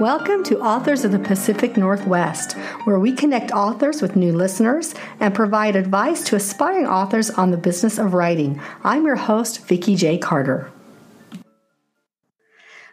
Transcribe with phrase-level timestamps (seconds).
[0.00, 5.32] Welcome to Authors of the Pacific Northwest, where we connect authors with new listeners and
[5.32, 8.60] provide advice to aspiring authors on the business of writing.
[8.82, 10.18] I'm your host, Vicki J.
[10.18, 10.68] Carter.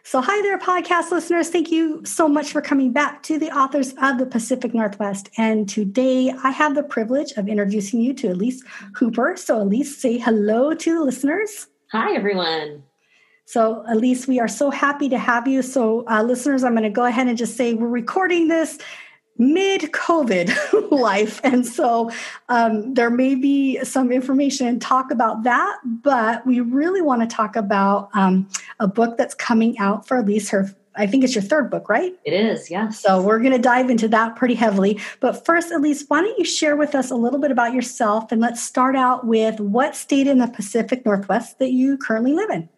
[0.04, 1.50] So, hi there, podcast listeners.
[1.50, 5.28] Thank you so much for coming back to the authors of the Pacific Northwest.
[5.36, 8.62] And today I have the privilege of introducing you to Elise
[8.94, 9.36] Hooper.
[9.36, 11.66] So, Elise, say hello to the listeners.
[11.90, 12.84] Hi, everyone.
[13.44, 15.62] So, Elise, we are so happy to have you.
[15.62, 18.78] So, uh, listeners, I'm going to go ahead and just say we're recording this
[19.38, 21.40] mid COVID life.
[21.42, 22.10] And so
[22.48, 27.26] um, there may be some information and talk about that, but we really want to
[27.26, 31.42] talk about um, a book that's coming out for Elise, her I think it's your
[31.42, 32.12] third book, right?
[32.24, 33.00] It is, yes.
[33.00, 35.00] So we're going to dive into that pretty heavily.
[35.20, 38.30] But first, Elise, why don't you share with us a little bit about yourself?
[38.30, 42.50] And let's start out with what state in the Pacific Northwest that you currently live
[42.50, 42.68] in.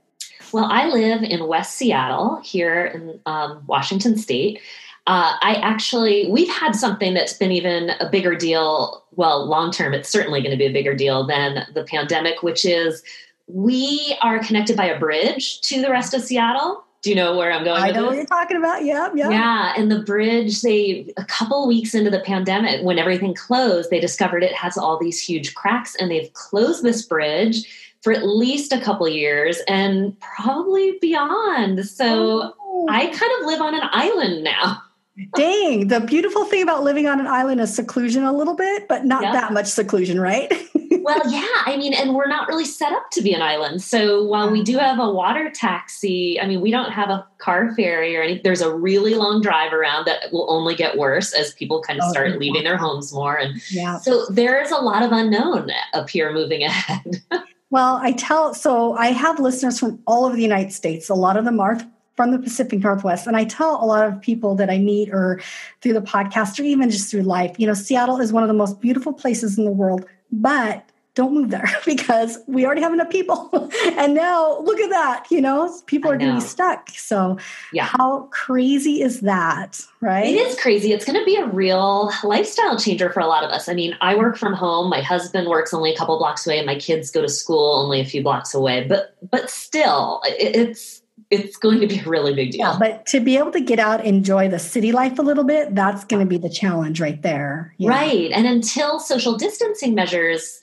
[0.55, 4.61] Well, I live in West Seattle here in um, Washington State.
[5.05, 9.03] Uh, I actually, we've had something that's been even a bigger deal.
[9.17, 12.65] Well, long term, it's certainly going to be a bigger deal than the pandemic, which
[12.65, 13.03] is
[13.49, 16.85] we are connected by a bridge to the rest of Seattle.
[17.03, 17.83] Do you know where I'm going?
[17.83, 18.85] I know what you're talking about.
[18.85, 19.31] Yeah, yeah.
[19.31, 20.63] Yeah, and the bridge.
[20.63, 25.01] They a couple weeks into the pandemic, when everything closed, they discovered it has all
[25.01, 30.15] these huge cracks, and they've closed this bridge for at least a couple years and
[30.21, 31.87] probably beyond.
[31.87, 32.87] So oh.
[32.91, 34.83] I kind of live on an island now.
[35.37, 39.05] Dang, the beautiful thing about living on an island is seclusion a little bit, but
[39.05, 40.53] not that much seclusion, right?
[41.03, 41.47] well, yeah.
[41.65, 43.81] I mean, and we're not really set up to be an island.
[43.81, 47.73] So while we do have a water taxi, I mean, we don't have a car
[47.77, 48.43] ferry or anything.
[48.43, 52.07] There's a really long drive around that will only get worse as people kind of
[52.09, 53.37] oh, start leaving their homes more.
[53.37, 53.99] And yeah.
[53.99, 57.23] so there's a lot of unknown up here moving ahead.
[57.71, 61.09] Well, I tell, so I have listeners from all over the United States.
[61.09, 61.79] A lot of them are
[62.17, 63.27] from the Pacific Northwest.
[63.27, 65.41] And I tell a lot of people that I meet or
[65.81, 68.55] through the podcast or even just through life, you know, Seattle is one of the
[68.55, 73.11] most beautiful places in the world, but don't move there because we already have enough
[73.11, 73.49] people.
[73.99, 76.91] and now look at that, you know, people are getting stuck.
[76.91, 77.39] So,
[77.73, 77.85] yeah.
[77.85, 80.27] how crazy is that, right?
[80.27, 80.93] It is crazy.
[80.93, 83.69] It's going to be a real lifestyle changer for a lot of us.
[83.69, 84.91] I mean, I work from home.
[84.91, 88.01] My husband works only a couple blocks away and my kids go to school only
[88.01, 88.87] a few blocks away.
[88.87, 92.61] But but still, it's it's going to be a really big deal.
[92.61, 95.75] Yeah, but to be able to get out, enjoy the city life a little bit,
[95.75, 97.75] that's going to be the challenge right there.
[97.81, 98.31] Right.
[98.31, 100.61] And until social distancing measures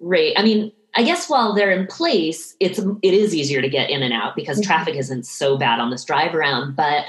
[0.00, 3.90] rate, I mean, I guess while they're in place, it's it is easier to get
[3.90, 4.66] in and out because mm-hmm.
[4.66, 6.74] traffic isn't so bad on this drive around.
[6.74, 7.04] But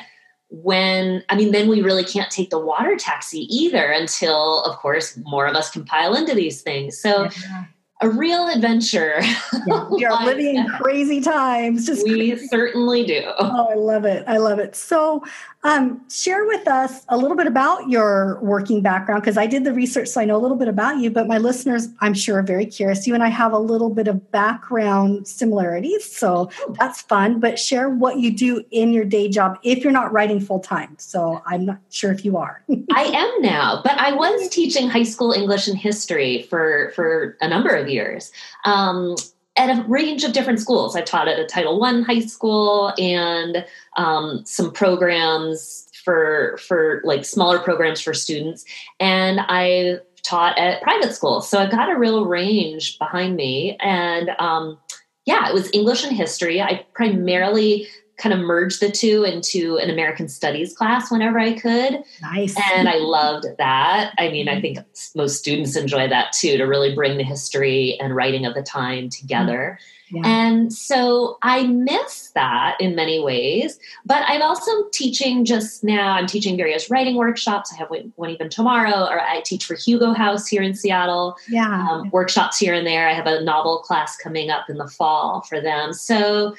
[0.50, 5.18] when I mean, then we really can't take the water taxi either until, of course,
[5.24, 6.98] more of us can pile into these things.
[6.98, 7.30] So.
[7.42, 7.66] Yeah
[8.02, 9.22] a real adventure.
[9.68, 11.86] Yeah, we are living in crazy times.
[11.86, 12.48] Just we crazy.
[12.48, 13.24] certainly do.
[13.38, 14.24] Oh, I love it.
[14.28, 14.76] I love it.
[14.76, 15.24] So,
[15.64, 19.74] um, share with us a little bit about your working background because I did the
[19.74, 21.12] research, so I know a little bit about you.
[21.12, 23.06] But my listeners, I'm sure, are very curious.
[23.06, 26.50] You and I have a little bit of background similarities, so
[26.80, 27.40] that's fun.
[27.40, 30.96] But share what you do in your day job if you're not writing full time.
[30.98, 32.64] So I'm not sure if you are.
[32.94, 37.48] I am now, but I was teaching high school English and history for for a
[37.48, 38.32] number of years.
[38.66, 39.16] Um,
[39.62, 40.96] at a range of different schools.
[40.96, 43.64] I've taught at a Title One high school and
[43.96, 48.66] um, some programs for for like smaller programs for students,
[49.00, 51.48] and I taught at private schools.
[51.48, 54.80] So I've got a real range behind me, and um,
[55.26, 56.60] yeah, it was English and history.
[56.60, 62.04] I primarily kind of merge the two into an American Studies class whenever I could.
[62.22, 62.56] Nice.
[62.74, 64.14] And I loved that.
[64.18, 64.78] I mean, I think
[65.16, 69.10] most students enjoy that too, to really bring the history and writing of the time
[69.10, 69.80] together.
[70.12, 70.22] Yeah.
[70.26, 73.80] And so I miss that in many ways.
[74.06, 77.74] But I'm also teaching just now, I'm teaching various writing workshops.
[77.74, 81.38] I have one even tomorrow, or I teach for Hugo House here in Seattle.
[81.48, 81.88] Yeah.
[81.90, 83.08] Um, workshops here and there.
[83.08, 85.94] I have a novel class coming up in the fall for them.
[85.94, 86.56] So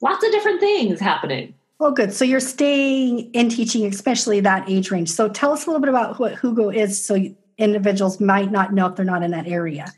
[0.00, 1.54] lots of different things happening.
[1.78, 2.12] Oh, good.
[2.12, 5.10] So you're staying in teaching, especially that age range.
[5.10, 7.18] So tell us a little bit about what Hugo is so
[7.58, 9.92] individuals might not know if they're not in that area.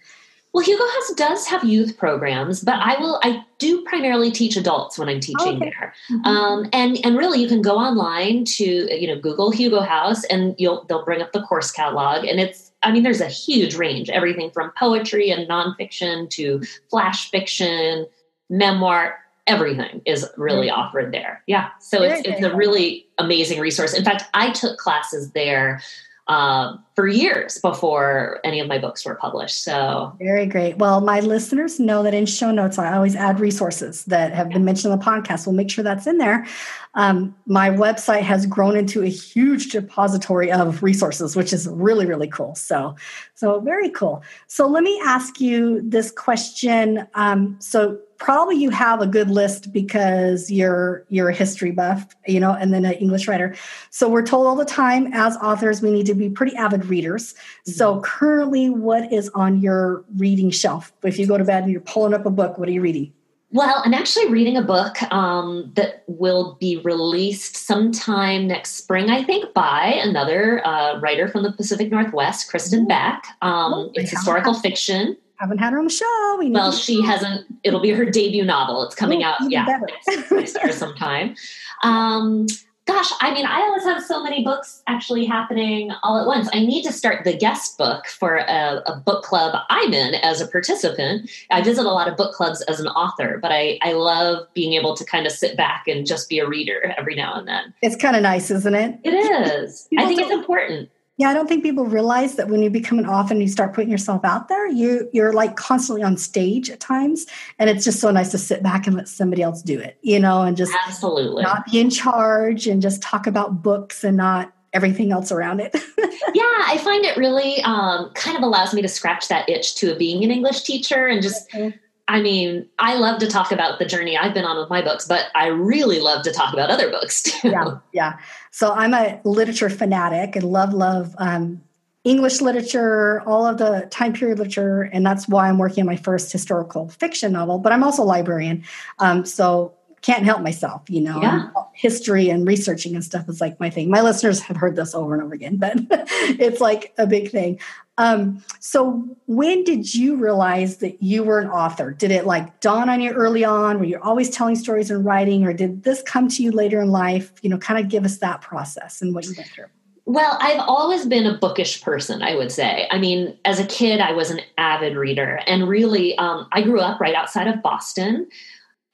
[0.52, 3.20] Well, Hugo House does have youth programs, but I will.
[3.22, 5.58] I do primarily teach adults when I'm teaching okay.
[5.58, 6.24] there, mm-hmm.
[6.26, 10.54] um, and and really, you can go online to you know Google Hugo House, and
[10.58, 12.72] you'll they'll bring up the course catalog, and it's.
[12.82, 18.06] I mean, there's a huge range, everything from poetry and nonfiction to flash fiction,
[18.48, 19.18] memoir,
[19.48, 21.42] everything is really offered there.
[21.46, 21.70] Yeah.
[21.80, 23.94] So it's, it's a really amazing resource.
[23.94, 25.80] In fact, I took classes there
[26.28, 29.64] uh, for years before any of my books were published.
[29.64, 30.76] So very great.
[30.76, 34.62] Well, my listeners know that in show notes, I always add resources that have been
[34.62, 35.46] mentioned in the podcast.
[35.46, 36.46] We'll make sure that's in there.
[36.94, 42.28] Um, my website has grown into a huge depository of resources, which is really, really
[42.28, 42.54] cool.
[42.54, 42.94] So,
[43.34, 44.22] so very cool.
[44.48, 47.06] So let me ask you this question.
[47.14, 52.40] Um, so probably you have a good list because you're you're a history buff you
[52.40, 53.54] know and then an english writer.
[53.90, 57.32] So we're told all the time as authors we need to be pretty avid readers.
[57.32, 57.72] Mm-hmm.
[57.72, 60.92] so currently what is on your reading shelf?
[61.02, 63.12] If you go to bed and you're pulling up a book what are you reading?
[63.50, 69.24] Well, I'm actually reading a book um, that will be released sometime next spring, I
[69.24, 73.26] think, by another uh, writer from the Pacific Northwest, Kristen Beck.
[73.40, 76.36] Um, oh, it's historical fiction haven't had her on the show.
[76.38, 77.46] We well, she hasn't.
[77.62, 78.82] It'll be her debut novel.
[78.84, 79.64] It's coming Ooh, out, yeah,
[80.08, 81.36] next, year sometime.
[81.82, 82.46] Um,
[82.88, 86.48] gosh, I mean, I always have so many books actually happening all at once.
[86.52, 90.40] I need to start the guest book for a, a, book club I'm in as
[90.40, 91.30] a participant.
[91.50, 94.72] I visit a lot of book clubs as an author, but I, I love being
[94.72, 97.74] able to kind of sit back and just be a reader every now and then.
[97.82, 98.98] It's kind of nice, isn't it?
[99.04, 99.86] It is.
[99.98, 100.88] I think it's important.
[101.18, 103.74] Yeah, I don't think people realize that when you become an author and you start
[103.74, 107.26] putting yourself out there, you you're like constantly on stage at times,
[107.58, 110.20] and it's just so nice to sit back and let somebody else do it, you
[110.20, 114.52] know, and just absolutely not be in charge and just talk about books and not
[114.72, 115.74] everything else around it.
[116.34, 119.96] yeah, I find it really um, kind of allows me to scratch that itch to
[119.96, 121.52] being an English teacher and just.
[121.52, 121.74] Okay
[122.08, 125.06] I mean, I love to talk about the journey I've been on with my books,
[125.06, 127.50] but I really love to talk about other books too.
[127.50, 128.18] Yeah, yeah.
[128.50, 131.62] So I'm a literature fanatic and love, love um,
[132.04, 135.96] English literature, all of the time period literature, and that's why I'm working on my
[135.96, 137.58] first historical fiction novel.
[137.58, 138.64] But I'm also a librarian,
[138.98, 140.82] um, so can't help myself.
[140.88, 141.48] You know, yeah.
[141.72, 143.90] history and researching and stuff is like my thing.
[143.90, 147.58] My listeners have heard this over and over again, but it's like a big thing.
[147.98, 151.92] Um, so when did you realize that you were an author?
[151.92, 153.80] Did it like dawn on you early on?
[153.80, 156.90] Were you always telling stories and writing, or did this come to you later in
[156.90, 157.32] life?
[157.42, 159.66] You know, kind of give us that process and what you went through.
[160.08, 162.88] Well, I've always been a bookish person, I would say.
[162.90, 166.80] I mean, as a kid, I was an avid reader, and really, um, I grew
[166.80, 168.26] up right outside of Boston.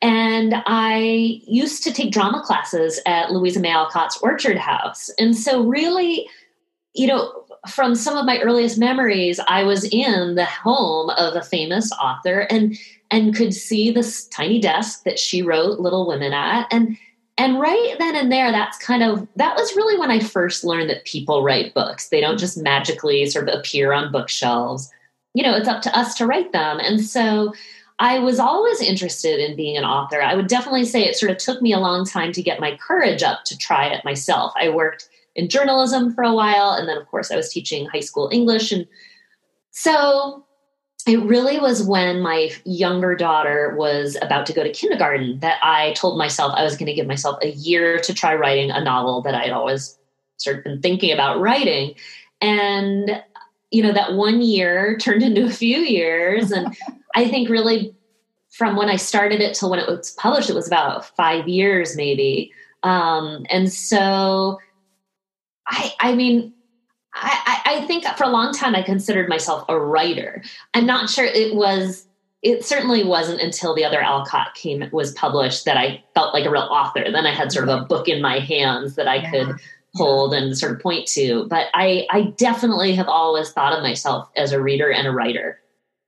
[0.05, 5.09] And I used to take drama classes at Louisa May Alcott's Orchard House.
[5.19, 6.29] And so, really,
[6.93, 11.43] you know, from some of my earliest memories, I was in the home of a
[11.43, 12.77] famous author and
[13.11, 16.71] and could see this tiny desk that she wrote Little Women at.
[16.71, 16.99] And
[17.39, 20.91] and right then and there, that's kind of that was really when I first learned
[20.91, 22.11] that people write books.
[22.11, 24.93] They don't just magically sort of appear on bookshelves.
[25.33, 26.79] You know, it's up to us to write them.
[26.79, 27.55] And so
[27.99, 30.21] I was always interested in being an author.
[30.21, 32.77] I would definitely say it sort of took me a long time to get my
[32.77, 34.53] courage up to try it myself.
[34.57, 36.73] I worked in journalism for a while.
[36.73, 38.73] And then, of course, I was teaching high school English.
[38.73, 38.87] And
[39.71, 40.45] so
[41.07, 45.93] it really was when my younger daughter was about to go to kindergarten that I
[45.93, 49.21] told myself I was going to give myself a year to try writing a novel
[49.23, 49.99] that I'd always
[50.39, 51.95] sort of been thinking about writing.
[52.41, 53.23] And,
[53.71, 56.51] you know, that one year turned into a few years.
[56.51, 56.75] And
[57.15, 57.95] I think really
[58.51, 61.97] from when I started it till when it was published, it was about five years
[61.97, 62.53] maybe.
[62.83, 64.59] Um, and so
[65.67, 66.53] I, I mean,
[67.15, 70.43] I, I think for a long time I considered myself a writer.
[70.75, 72.07] I'm not sure it was.
[72.43, 76.51] It certainly wasn't until the other Alcott came was published that I felt like a
[76.51, 77.05] real author.
[77.11, 79.31] Then I had sort of a book in my hands that I yeah.
[79.31, 79.57] could
[79.95, 81.47] hold and sort of point to.
[81.49, 85.59] But I, I definitely have always thought of myself as a reader and a writer.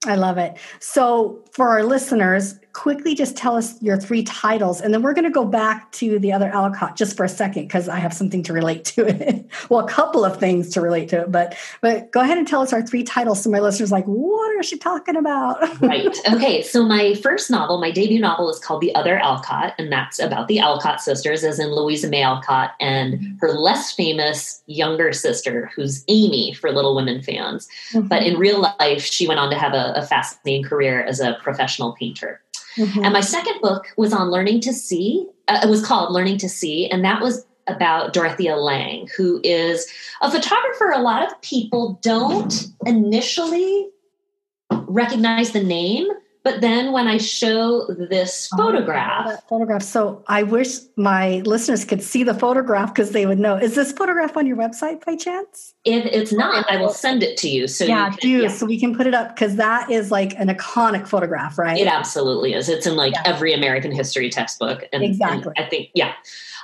[0.04, 0.56] I love it.
[0.80, 5.24] So, for our listeners, quickly just tell us your three titles and then we're going
[5.24, 8.42] to go back to the other Alcott just for a second because I have something
[8.42, 9.50] to relate to it.
[9.70, 12.60] well, a couple of things to relate to it, but but go ahead and tell
[12.60, 15.56] us our three titles so my listeners like, what is she talking about?
[15.80, 16.18] right.
[16.30, 16.60] Okay.
[16.60, 20.46] So my first novel, my debut novel is called The Other Alcott, and that's about
[20.48, 26.04] the Alcott sisters, as in Louisa May Alcott and her less famous younger sister, who's
[26.08, 27.68] Amy for Little Women fans.
[27.92, 28.08] Mm-hmm.
[28.08, 31.38] But in real life, she went on to have a, a fascinating career as a
[31.42, 32.42] professional painter.
[32.76, 33.04] Mm-hmm.
[33.04, 35.26] And my second book was on learning to see.
[35.48, 39.86] Uh, it was called Learning to See, and that was about Dorothea Lange, who is
[40.20, 40.90] a photographer.
[40.90, 43.88] A lot of people don't initially
[44.70, 46.06] recognize the name,
[46.46, 49.82] But then when I show this oh, photograph, oh, photograph.
[49.82, 53.56] So I wish my listeners could see the photograph because they would know.
[53.56, 55.74] Is this photograph on your website by chance?
[55.84, 57.66] If it's not, I will send it to you.
[57.66, 58.48] So yeah, you can, do yeah.
[58.48, 61.80] so we can put it up because that is like an iconic photograph, right?
[61.80, 62.68] It absolutely is.
[62.68, 63.22] It's in like yeah.
[63.24, 65.52] every American history textbook, and, exactly.
[65.56, 66.12] And I think yeah.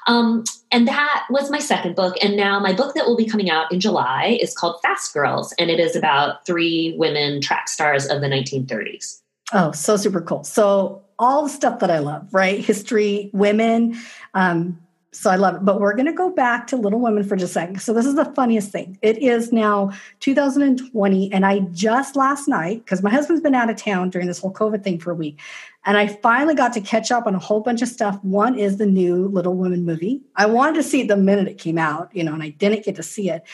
[0.07, 2.15] Um, and that was my second book.
[2.23, 5.53] And now my book that will be coming out in July is called Fast Girls,
[5.59, 9.22] and it is about three women track stars of the 1930s.
[9.53, 10.45] Oh, so super cool.
[10.45, 12.65] So all the stuff that I love, right?
[12.65, 13.97] History, women.
[14.35, 14.79] Um,
[15.15, 15.65] so I love it.
[15.65, 17.83] But we're going to go back to Little Women for just a second.
[17.83, 18.99] So this is the funniest thing.
[19.03, 23.77] It is now 2020, and I just last night, because my husband's been out of
[23.77, 25.39] town during this whole COVID thing for a week,
[25.85, 28.19] and I finally got to catch up on a whole bunch of stuff.
[28.25, 30.23] One is the new Little Women movie.
[30.37, 32.85] I wanted to see it the minute it came out, you know, and I didn't
[32.85, 33.45] get to see it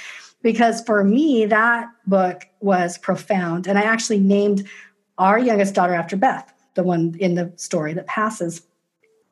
[0.42, 3.66] because for me, that book was profound.
[3.66, 4.68] And I actually named
[5.18, 8.62] our youngest daughter after Beth, the one in the story that passes.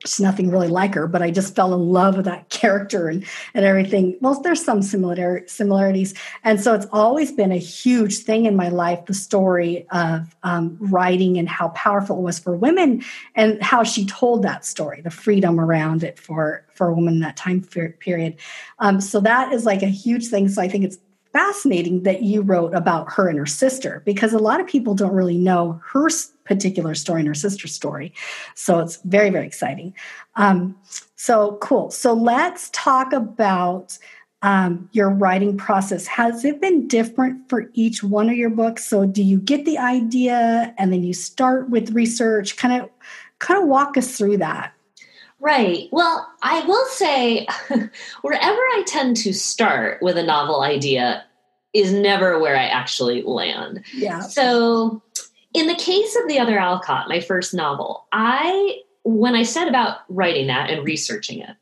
[0.05, 3.25] She's nothing really like her, but I just fell in love with that character and,
[3.55, 4.19] and everything.
[4.21, 6.12] Well, there's some similar, similarities.
[6.45, 10.76] And so it's always been a huge thing in my life the story of um,
[10.81, 13.02] writing and how powerful it was for women
[13.35, 17.21] and how she told that story, the freedom around it for, for a woman in
[17.21, 18.37] that time period.
[18.81, 20.49] Um, so that is like a huge thing.
[20.50, 20.99] So I think it's
[21.37, 25.12] fascinating that you wrote about her and her sister because a lot of people don't
[25.12, 26.09] really know her
[26.45, 28.14] particular story and her sister's story.
[28.55, 29.93] So it's very, very exciting.
[30.37, 30.75] Um,
[31.16, 31.90] so cool.
[31.90, 33.99] So let's talk about
[34.40, 36.07] um, your writing process.
[36.07, 38.87] Has it been different for each one of your books?
[38.87, 42.57] So do you get the idea and then you start with research?
[42.57, 42.88] Kind of,
[43.40, 44.73] kind of walk us through that.
[45.38, 45.88] Right.
[45.93, 47.47] Well, I will say,
[48.23, 51.25] wherever I tend to start with a novel idea
[51.75, 53.85] is never where I actually land.
[53.95, 54.21] Yeah.
[54.21, 55.02] So,
[55.52, 59.99] in the case of The Other Alcott, my first novel, I, when I set about
[60.09, 61.57] writing that and researching it,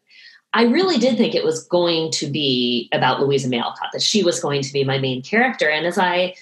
[0.52, 4.22] I really did think it was going to be about Louisa May Alcott, that she
[4.22, 5.68] was going to be my main character.
[5.68, 6.34] And as I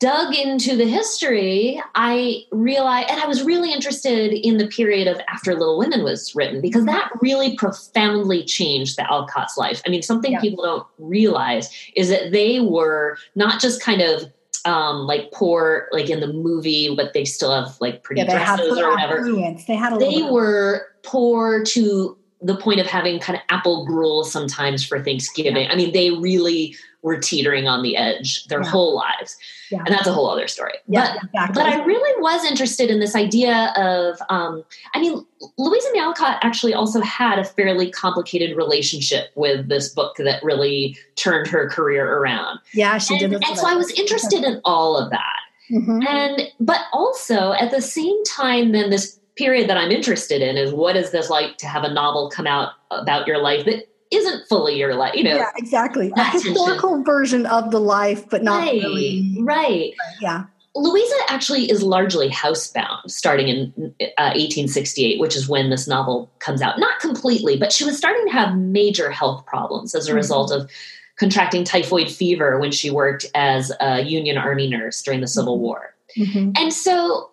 [0.00, 5.20] dug into the history, I realized, and I was really interested in the period of
[5.28, 9.80] after Little Women was written because that really profoundly changed the Alcott's life.
[9.86, 10.40] I mean, something yeah.
[10.40, 14.30] people don't realize is that they were not just kind of
[14.64, 18.78] um, like poor, like in the movie, but they still have like pretty yeah, dresses
[18.78, 19.30] or whatever.
[19.66, 24.84] They had they were poor to the point of having kind of apple gruel sometimes
[24.84, 25.64] for Thanksgiving.
[25.64, 25.72] Yeah.
[25.72, 28.68] I mean, they really were teetering on the edge their yeah.
[28.68, 29.36] whole lives.
[29.70, 29.80] Yeah.
[29.80, 30.72] And that's a whole other story.
[30.88, 31.62] Yeah, but, exactly.
[31.62, 35.24] but I really was interested in this idea of, um, I mean,
[35.58, 40.96] Louisa May Alcott actually also had a fairly complicated relationship with this book that really
[41.16, 42.58] turned her career around.
[42.72, 43.44] Yeah, she and, did.
[43.44, 45.40] And so I was interested in all of that.
[45.70, 46.02] Mm-hmm.
[46.06, 50.72] And, but also at the same time, then this period that I'm interested in is
[50.72, 54.48] what is this like to have a novel come out about your life that isn't
[54.48, 55.36] fully your life, you know.
[55.36, 56.12] Yeah, exactly.
[56.16, 59.36] A historical version of the life, but not right, really.
[59.40, 59.94] Right.
[60.20, 60.44] Yeah.
[60.76, 66.60] Louisa actually is largely housebound starting in uh, 1868, which is when this novel comes
[66.60, 66.78] out.
[66.80, 70.16] Not completely, but she was starting to have major health problems as a mm-hmm.
[70.16, 70.68] result of
[71.16, 75.62] contracting typhoid fever when she worked as a Union Army nurse during the Civil mm-hmm.
[75.62, 75.94] War.
[76.18, 76.50] Mm-hmm.
[76.56, 77.30] And so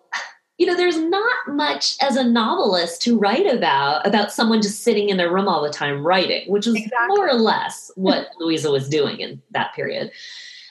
[0.62, 5.08] you know there's not much as a novelist to write about about someone just sitting
[5.08, 7.08] in their room all the time writing which is exactly.
[7.08, 10.12] more or less what louisa was doing in that period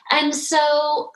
[0.10, 1.12] and so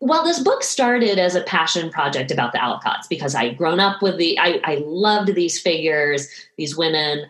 [0.00, 4.00] well this book started as a passion project about the alcotts because i'd grown up
[4.00, 7.26] with the I, I loved these figures these women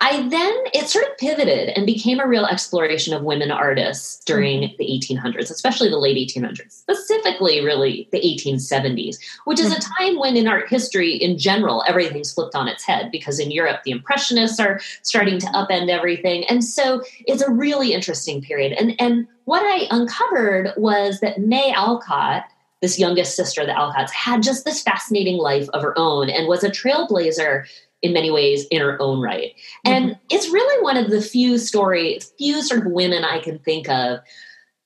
[0.00, 4.62] I then it sort of pivoted and became a real exploration of women artists during
[4.62, 4.74] mm-hmm.
[4.78, 10.04] the 1800s, especially the late 1800s, specifically really the 1870s, which is a mm-hmm.
[10.04, 13.82] time when in art history in general everything's flipped on its head because in Europe
[13.84, 16.44] the impressionists are starting to upend everything.
[16.44, 18.72] And so it's a really interesting period.
[18.72, 22.44] And and what I uncovered was that May Alcott
[22.82, 26.46] this youngest sister of the Alcotts had just this fascinating life of her own and
[26.46, 27.66] was a trailblazer
[28.02, 29.52] in many ways in her own right.
[29.86, 29.92] Mm-hmm.
[29.92, 33.88] And it's really one of the few stories, few sort of women I can think
[33.88, 34.20] of.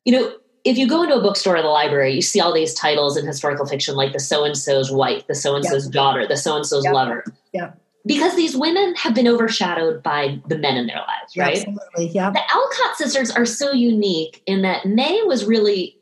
[0.05, 2.75] You know, if you go into a bookstore or the library, you see all these
[2.75, 6.27] titles in historical fiction like the so and so's wife, the so and so's daughter,
[6.27, 7.25] the so and so's lover.
[7.53, 7.73] Yeah.
[8.07, 11.59] Because these women have been overshadowed by the men in their lives, right?
[11.59, 12.09] Absolutely.
[12.09, 12.31] Yeah.
[12.31, 15.97] The Alcott sisters are so unique in that May was really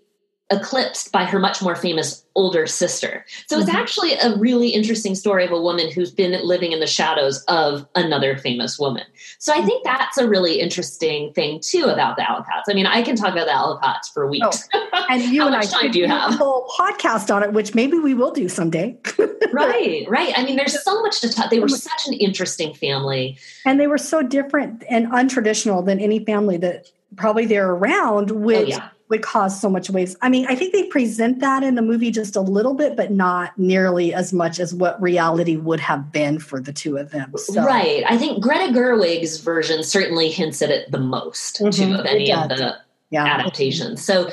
[0.50, 3.24] eclipsed by her much more famous older sister.
[3.48, 3.76] So it's mm-hmm.
[3.76, 7.86] actually a really interesting story of a woman who's been living in the shadows of
[7.94, 9.04] another famous woman.
[9.38, 12.70] So I think that's a really interesting thing too about the Alcotts.
[12.70, 14.68] I mean, I can talk about the Alcotts for weeks.
[14.72, 16.32] Oh, and you and I time do you have?
[16.32, 18.96] a whole podcast on it, which maybe we will do someday.
[19.52, 20.32] right, right.
[20.36, 21.50] I mean, there's so much to talk.
[21.50, 23.36] They were such an interesting family,
[23.66, 28.30] and they were so different and untraditional than any family that probably they're around.
[28.30, 28.58] Which.
[28.58, 30.16] Oh, yeah would cause so much waste.
[30.20, 33.10] I mean, I think they present that in the movie just a little bit, but
[33.10, 37.32] not nearly as much as what reality would have been for the two of them.
[37.36, 37.64] So.
[37.64, 38.04] Right.
[38.06, 41.70] I think Greta Gerwig's version certainly hints at it the most mm-hmm.
[41.70, 42.76] too of any of the
[43.10, 43.24] yeah.
[43.24, 44.04] adaptations.
[44.04, 44.30] So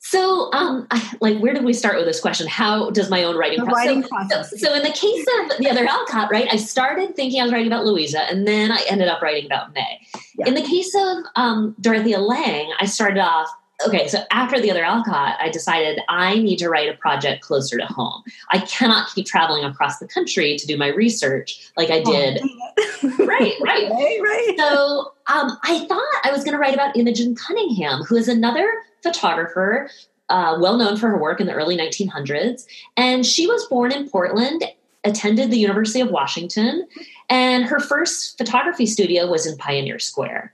[0.00, 2.46] so, um, I, like, where did we start with this question?
[2.46, 3.74] How does my own writing, process?
[3.76, 4.50] writing so, process?
[4.52, 7.52] So, so, in the case of the other Alcott, right, I started thinking I was
[7.52, 10.00] writing about Louisa, and then I ended up writing about May.
[10.38, 10.46] Yeah.
[10.46, 13.50] In the case of um, Dorothea Lange, I started off
[13.86, 17.78] okay, so after the other Alcott, I decided I need to write a project closer
[17.78, 18.22] to home.
[18.50, 22.42] I cannot keep traveling across the country to do my research like I oh, did.
[22.42, 24.54] Oh, right, right, right, right.
[24.58, 28.68] So um, I thought I was going to write about Imogen Cunningham, who is another
[29.02, 29.90] photographer.
[30.30, 32.66] Uh, well known for her work in the early 1900s.
[32.98, 34.62] And she was born in Portland,
[35.02, 36.86] attended the University of Washington,
[37.30, 40.52] and her first photography studio was in Pioneer Square.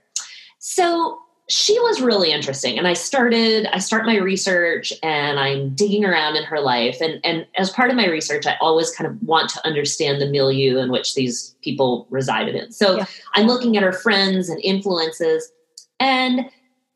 [0.59, 2.77] So she was really interesting.
[2.77, 7.01] And i started i start my research and i'm digging around in her life.
[7.01, 10.29] And and as part of my research i always kind of want to understand the
[10.29, 12.71] milieu in which these people resided in.
[12.71, 13.05] So yeah.
[13.35, 15.51] i'm looking at her friends and influences.
[15.99, 16.49] And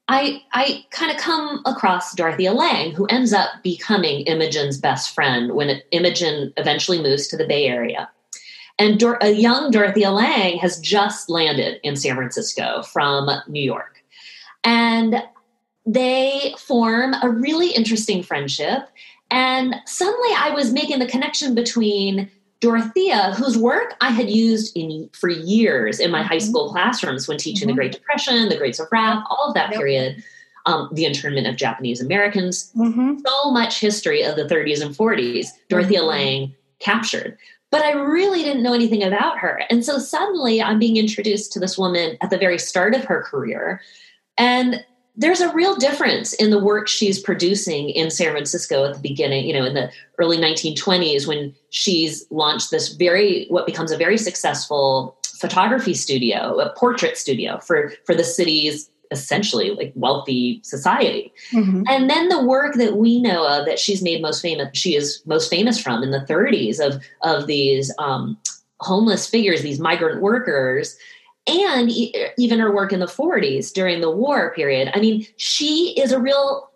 [0.08, 5.54] i i kind of come across dorothea lange who ends up becoming imogen's best friend
[5.54, 8.10] when imogen eventually moves to the bay area.
[8.80, 13.99] And Dor- a young dorothea lange has just landed in san francisco from new york
[14.64, 15.24] and
[15.86, 18.90] they form a really interesting friendship.
[19.32, 25.10] And suddenly I was making the connection between Dorothea, whose work I had used in
[25.14, 26.50] for years in my high mm-hmm.
[26.50, 27.76] school classrooms when teaching mm-hmm.
[27.76, 29.80] the Great Depression, the Grapes of Wrath, all of that yep.
[29.80, 30.24] period,
[30.66, 33.18] um, the internment of Japanese Americans, mm-hmm.
[33.26, 36.08] so much history of the 30s and 40s, Dorothea mm-hmm.
[36.08, 37.38] Lange captured.
[37.72, 39.64] But I really didn't know anything about her.
[39.70, 43.22] And so suddenly I'm being introduced to this woman at the very start of her
[43.22, 43.80] career
[44.40, 44.84] and
[45.16, 49.46] there's a real difference in the work she's producing in San Francisco at the beginning,
[49.46, 54.18] you know, in the early 1920s when she's launched this very, what becomes a very
[54.18, 61.34] successful photography studio, a portrait studio for, for the city's essentially like wealthy society.
[61.52, 61.84] Mm-hmm.
[61.90, 65.22] And then the work that we know of that she's made most famous, she is
[65.26, 68.38] most famous from in the 30s of, of these um,
[68.80, 70.98] homeless figures, these migrant workers
[71.50, 71.90] and
[72.38, 74.92] even her work in the 40s during the war period.
[74.94, 76.70] I mean, she is a real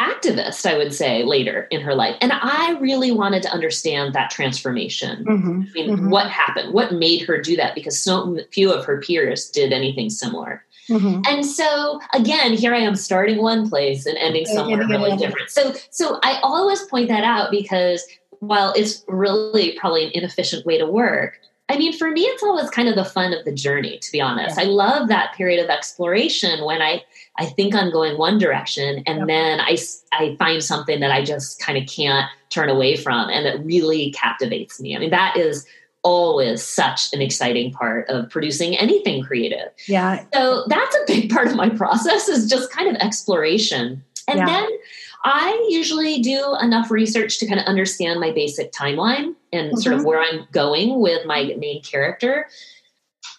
[0.00, 2.16] activist, I would say, later in her life.
[2.20, 5.24] And I really wanted to understand that transformation.
[5.24, 5.60] Mm-hmm.
[5.60, 6.10] I mean, mm-hmm.
[6.10, 6.72] what happened?
[6.72, 7.74] What made her do that?
[7.74, 10.64] Because so few of her peers did anything similar.
[10.88, 11.22] Mm-hmm.
[11.28, 15.50] And so again, here I am starting one place and ending somewhere really different.
[15.50, 18.04] So so I always point that out because
[18.40, 21.38] while it's really probably an inefficient way to work,
[21.72, 24.20] I mean, for me, it's always kind of the fun of the journey, to be
[24.20, 24.58] honest.
[24.58, 24.64] Yeah.
[24.64, 27.02] I love that period of exploration when I,
[27.38, 29.78] I think I'm going one direction and then I,
[30.12, 34.10] I find something that I just kind of can't turn away from and that really
[34.12, 34.94] captivates me.
[34.94, 35.66] I mean, that is
[36.02, 39.70] always such an exciting part of producing anything creative.
[39.88, 40.24] Yeah.
[40.34, 44.04] So that's a big part of my process is just kind of exploration.
[44.28, 44.44] And yeah.
[44.44, 44.68] then
[45.24, 49.78] I usually do enough research to kind of understand my basic timeline and mm-hmm.
[49.78, 52.48] sort of where I'm going with my main character.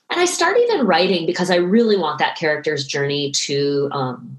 [0.10, 4.38] And I start even writing because I really want that character's journey to um,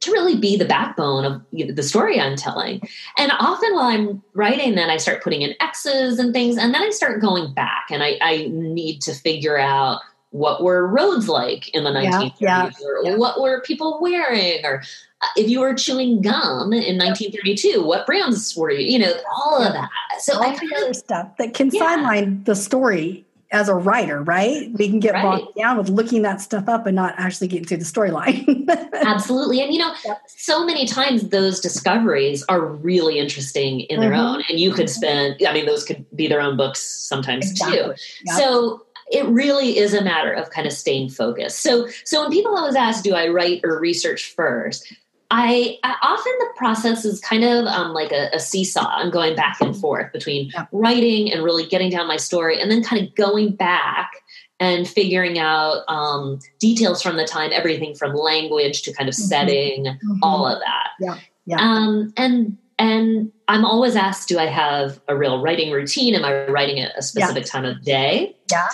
[0.00, 2.80] to really be the backbone of you know, the story I'm telling.
[3.16, 6.82] And often while I'm writing, then I start putting in X's and things, and then
[6.82, 10.00] I start going back, and I, I need to figure out
[10.32, 13.16] what were roads like in the 1930s, yeah, yeah, or yeah.
[13.16, 14.82] what were people wearing, or
[15.36, 18.86] if you were chewing gum in 1932, what brands were you?
[18.86, 19.88] You know, all of that.
[20.18, 24.70] So all I the other stuff that can sideline the story as a writer, right?
[24.72, 25.22] We can get right.
[25.22, 28.66] bogged down with looking that stuff up and not actually getting through the storyline.
[28.94, 29.60] Absolutely.
[29.60, 29.94] And you know,
[30.26, 34.20] so many times those discoveries are really interesting in their mm-hmm.
[34.20, 34.42] own.
[34.48, 37.78] And you could spend, I mean, those could be their own books sometimes exactly.
[37.78, 37.94] too.
[38.36, 41.60] So it really is a matter of kind of staying focused.
[41.60, 44.92] So, so when people always ask, do I write or research first?
[45.30, 48.86] I, I, often the process is kind of um, like a, a, seesaw.
[48.86, 50.66] I'm going back and forth between yeah.
[50.72, 54.10] writing and really getting down my story, and then kind of going back
[54.60, 59.24] and figuring out um, details from the time, everything from language to kind of mm-hmm.
[59.24, 60.18] setting, mm-hmm.
[60.22, 60.90] all of that.
[61.00, 61.18] Yeah.
[61.46, 61.56] Yeah.
[61.60, 66.14] Um, and and I'm always asked, do I have a real writing routine?
[66.14, 67.50] Am I writing at a specific yeah.
[67.50, 68.36] time of day?
[68.50, 68.68] Yeah.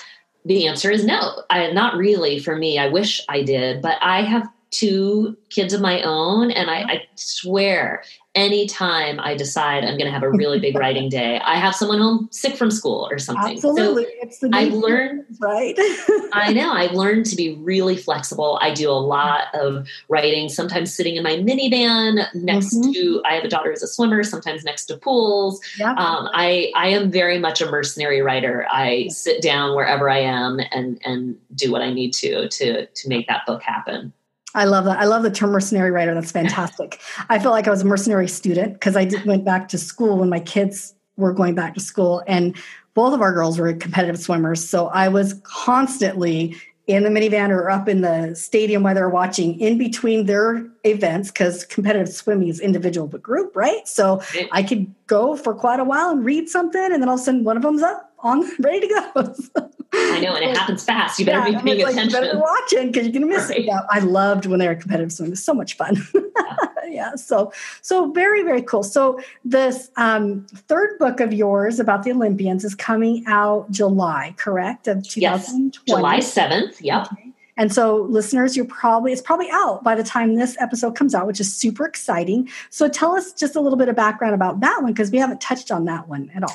[0.44, 1.42] The answer is no.
[1.50, 2.78] I not really for me.
[2.78, 7.02] I wish I did, but I have two kids of my own, and I, I
[7.14, 8.02] swear
[8.38, 11.98] anytime I decide I'm going to have a really big writing day, I have someone
[11.98, 13.54] home sick from school or something.
[13.54, 14.04] Absolutely.
[14.04, 15.74] So it's the I've learned, right?
[16.32, 16.72] I know.
[16.72, 18.58] I've learned to be really flexible.
[18.62, 22.92] I do a lot of writing, sometimes sitting in my minivan next mm-hmm.
[22.92, 25.60] to, I have a daughter who's a swimmer, sometimes next to pools.
[25.78, 25.92] Yeah.
[25.92, 28.66] Um, I, I am very much a mercenary writer.
[28.70, 33.08] I sit down wherever I am and, and do what I need to, to, to
[33.08, 34.12] make that book happen.
[34.58, 34.98] I love that.
[34.98, 36.14] I love the term mercenary writer.
[36.14, 37.00] That's fantastic.
[37.28, 40.18] I felt like I was a mercenary student because I did, went back to school
[40.18, 42.56] when my kids were going back to school, and
[42.94, 44.68] both of our girls were competitive swimmers.
[44.68, 46.56] So I was constantly
[46.88, 51.30] in the minivan or up in the stadium while they're watching in between their events
[51.30, 53.86] because competitive swimming is individual but group, right?
[53.86, 57.20] So I could go for quite a while and read something, and then all of
[57.20, 59.70] a sudden one of them's up on ready to go.
[59.92, 61.18] I know, and it happens fast.
[61.18, 62.22] You better yeah, be paying like, attention.
[62.22, 63.58] You better be watching because you're gonna miss right.
[63.58, 63.64] it.
[63.64, 65.30] Yeah, I loved when they were competitive swimming.
[65.30, 65.96] was so much fun.
[66.14, 66.56] Yeah.
[66.88, 67.14] yeah.
[67.14, 68.82] So so very very cool.
[68.82, 74.88] So this um, third book of yours about the Olympians is coming out July, correct?
[74.88, 75.22] Of 2020.
[75.22, 76.80] Yes, July seventh.
[76.82, 77.12] Yep.
[77.12, 77.32] Okay.
[77.58, 81.26] And so, listeners, you're probably it's probably out by the time this episode comes out,
[81.26, 82.48] which is super exciting.
[82.70, 85.40] So, tell us just a little bit of background about that one because we haven't
[85.40, 86.54] touched on that one at all.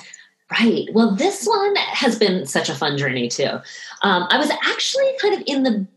[0.59, 0.87] Right.
[0.93, 3.59] Well, this one has been such a fun journey too.
[4.03, 5.87] Um, I was actually kind of in the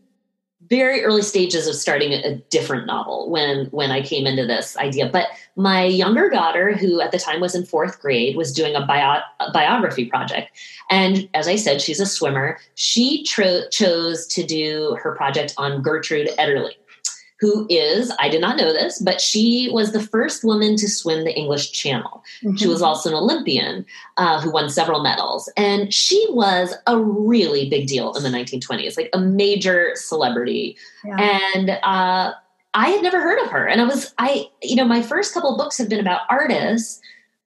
[0.69, 5.09] very early stages of starting a, different novel when when I came into this idea.
[5.11, 8.85] But my younger daughter, who at the time was in fourth grade, was doing a,
[8.85, 10.51] bio, a biography project,
[10.89, 12.57] and as I said, she's a swimmer.
[12.75, 16.71] She tro- chose to do her project on Gertrude Ederle
[17.39, 21.23] who is, I did not know this, but she was the first woman to swim
[21.23, 22.23] the English Channel.
[22.41, 22.55] Mm-hmm.
[22.55, 23.85] She was also an Olympian
[24.17, 25.51] uh, who won several medals.
[25.55, 30.77] And she was a really big deal in the 1920s, like a major celebrity.
[31.05, 31.41] Yeah.
[31.55, 32.33] And uh,
[32.73, 33.67] I had never heard of her.
[33.67, 36.99] And I was, I, you know, my first couple books have been about artists.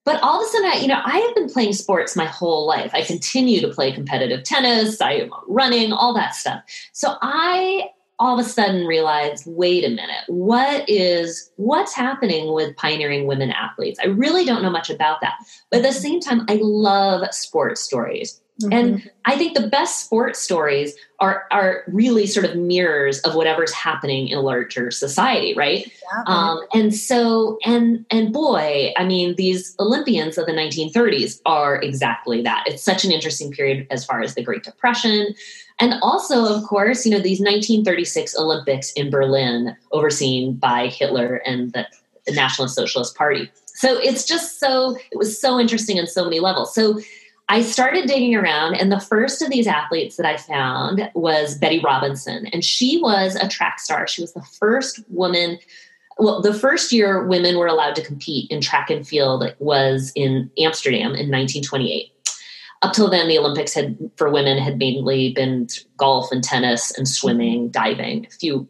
[0.03, 2.65] But all of a sudden, I, you know, I have been playing sports my whole
[2.65, 2.91] life.
[2.93, 6.63] I continue to play competitive tennis, I am running, all that stuff.
[6.91, 12.75] So I all of a sudden realized wait a minute what is what's happening with
[12.77, 13.99] pioneering women athletes?
[14.01, 15.39] I really don't know much about that.
[15.71, 18.73] But at the same time i love sports stories mm-hmm.
[18.73, 23.73] and i think the best sports stories are are really sort of mirrors of whatever's
[23.73, 25.91] happening in a larger society right
[26.27, 32.41] um, and so and and boy i mean these olympians of the 1930s are exactly
[32.41, 35.33] that it's such an interesting period as far as the great depression
[35.81, 41.73] and also, of course, you know, these 1936 Olympics in Berlin, overseen by Hitler and
[41.73, 41.87] the,
[42.27, 43.51] the Nationalist Socialist Party.
[43.65, 46.75] So it's just so, it was so interesting on so many levels.
[46.75, 47.01] So
[47.51, 51.79] I started digging around, and the first of these athletes that I found was Betty
[51.79, 52.45] Robinson.
[52.47, 54.07] And she was a track star.
[54.07, 55.59] She was the first woman
[56.17, 60.51] well, the first year women were allowed to compete in track and field was in
[60.57, 62.11] Amsterdam in 1928
[62.83, 67.07] up till then the olympics had for women had mainly been golf and tennis and
[67.07, 68.67] swimming diving a few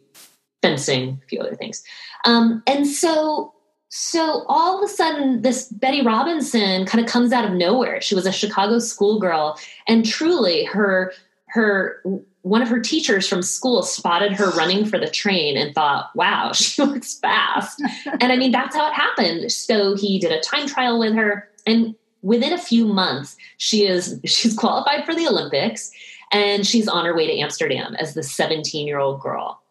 [0.60, 1.82] fencing a few other things
[2.24, 3.52] um, and so
[3.94, 8.14] so all of a sudden this betty robinson kind of comes out of nowhere she
[8.14, 11.12] was a chicago schoolgirl and truly her
[11.46, 12.02] her
[12.42, 16.52] one of her teachers from school spotted her running for the train and thought, wow,
[16.54, 17.80] she looks fast.
[18.06, 19.50] and I mean, that's how it happened.
[19.50, 21.48] So he did a time trial with her.
[21.66, 25.90] And within a few months, she is she's qualified for the Olympics
[26.32, 29.61] and she's on her way to Amsterdam as the 17 year old girl.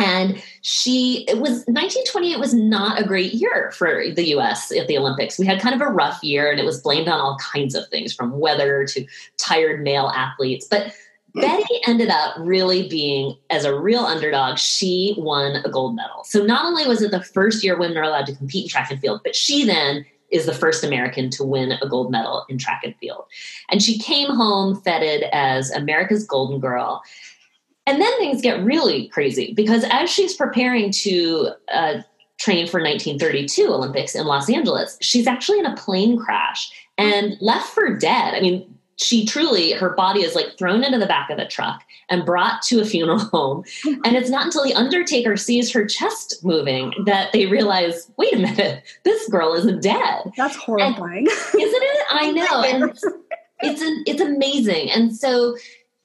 [0.00, 4.96] And she, it was 1928 was not a great year for the US at the
[4.96, 5.38] Olympics.
[5.38, 7.86] We had kind of a rough year and it was blamed on all kinds of
[7.88, 10.66] things from weather to tired male athletes.
[10.68, 10.94] But
[11.34, 16.24] Betty ended up really being, as a real underdog, she won a gold medal.
[16.24, 18.90] So not only was it the first year women are allowed to compete in track
[18.90, 22.58] and field, but she then is the first American to win a gold medal in
[22.58, 23.24] track and field.
[23.70, 27.02] And she came home feted as America's Golden Girl.
[27.90, 32.02] And then things get really crazy because as she's preparing to uh,
[32.38, 37.68] train for 1932 Olympics in Los Angeles, she's actually in a plane crash and left
[37.70, 38.34] for dead.
[38.34, 41.82] I mean, she truly her body is like thrown into the back of the truck
[42.08, 43.64] and brought to a funeral home.
[44.04, 48.38] And it's not until the undertaker sees her chest moving that they realize wait a
[48.38, 50.30] minute this girl isn't dead.
[50.36, 51.26] That's horrifying.
[51.26, 51.28] and,
[51.60, 52.06] isn't it?
[52.10, 52.62] I know.
[52.62, 52.98] And
[53.62, 54.90] it's an, it's amazing.
[54.92, 55.56] And so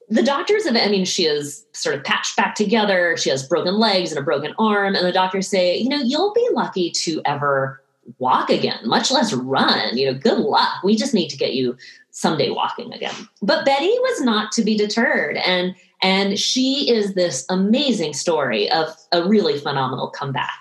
[0.08, 3.16] the doctors have, I mean, she is sort of patched back together.
[3.16, 4.94] She has broken legs and a broken arm.
[4.94, 7.82] And the doctors say, you know, you'll be lucky to ever
[8.18, 9.96] walk again, much less run.
[9.96, 10.82] You know, good luck.
[10.84, 11.76] We just need to get you
[12.10, 13.14] someday walking again.
[13.42, 15.36] But Betty was not to be deterred.
[15.38, 20.58] And and she is this amazing story of a really phenomenal comeback.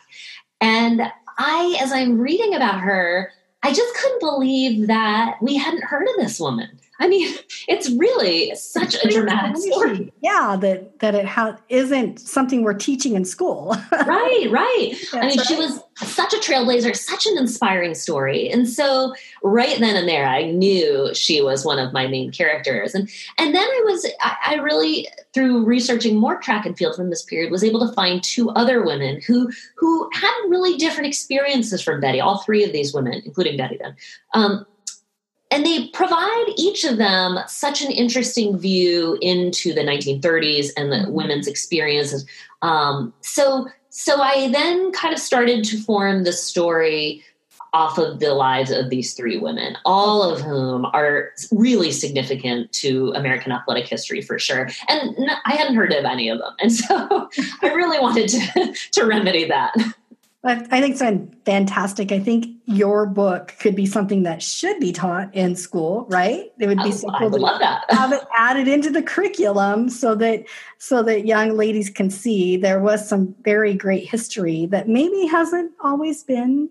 [0.62, 1.02] And
[1.38, 3.32] I, as I'm reading about her,
[3.62, 6.80] I just couldn't believe that we hadn't heard of this woman.
[7.00, 7.36] I mean,
[7.68, 10.14] it's really such a dramatic story.
[10.22, 13.76] Yeah, that that it ha- isn't something we're teaching in school.
[13.92, 14.94] right, right.
[15.14, 15.46] I mean, right.
[15.46, 20.26] she was such a trailblazer, such an inspiring story, and so right then and there,
[20.26, 22.96] I knew she was one of my main characters.
[22.96, 27.10] And and then I was, I, I really through researching more track and field from
[27.10, 31.82] this period, was able to find two other women who who had really different experiences
[31.82, 32.22] from Betty.
[32.22, 33.96] All three of these women, including Betty, then.
[34.34, 34.66] Um,
[35.56, 40.98] and they provide each of them such an interesting view into the 1930s and the
[40.98, 41.14] mm-hmm.
[41.14, 42.26] women's experiences.
[42.62, 47.24] Um, so, so I then kind of started to form the story
[47.72, 53.14] off of the lives of these three women, all of whom are really significant to
[53.16, 54.70] American athletic history for sure.
[54.90, 57.30] And I hadn't heard of any of them, and so
[57.62, 59.74] I really wanted to to remedy that.
[60.46, 62.12] I think it's fantastic.
[62.12, 66.52] I think your book could be something that should be taught in school, right?
[66.60, 67.86] It would be oh, so cool to love that.
[67.90, 70.46] have it added into the curriculum so that
[70.78, 75.72] so that young ladies can see there was some very great history that maybe hasn't
[75.84, 76.70] always been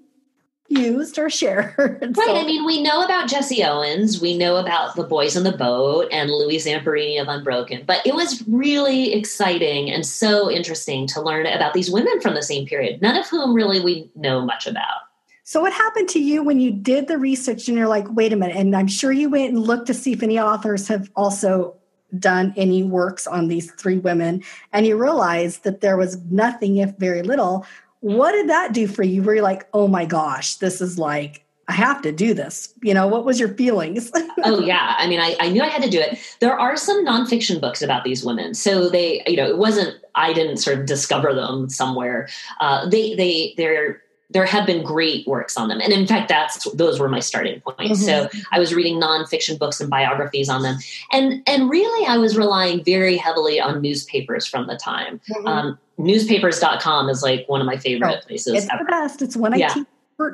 [0.68, 1.74] used or shared.
[2.14, 2.16] Right.
[2.16, 5.56] So, I mean, we know about Jesse Owens, we know about the boys in the
[5.56, 11.20] boat and Louis Zamperini of Unbroken, but it was really exciting and so interesting to
[11.20, 14.66] learn about these women from the same period, none of whom really we know much
[14.66, 15.04] about.
[15.42, 18.36] So, what happened to you when you did the research and you're like, wait a
[18.36, 18.56] minute?
[18.56, 21.76] And I'm sure you went and looked to see if any authors have also
[22.18, 26.96] done any works on these three women, and you realized that there was nothing, if
[26.96, 27.66] very little,
[28.04, 29.22] what did that do for you?
[29.22, 32.74] Were you like, oh my gosh, this is like, I have to do this?
[32.82, 34.12] You know, what was your feelings?
[34.44, 34.94] oh, yeah.
[34.98, 36.18] I mean, I, I knew I had to do it.
[36.40, 38.52] There are some nonfiction books about these women.
[38.52, 42.28] So they, you know, it wasn't, I didn't sort of discover them somewhere.
[42.60, 46.68] Uh, they, they, they're, there have been great works on them and in fact that's
[46.72, 48.26] those were my starting points mm-hmm.
[48.26, 50.78] so i was reading nonfiction books and biographies on them
[51.12, 55.46] and and really i was relying very heavily on newspapers from the time mm-hmm.
[55.46, 58.84] um, newspapers.com is like one of my favorite oh, places it's ever.
[58.84, 59.70] the best it's one yeah.
[59.70, 59.86] i teach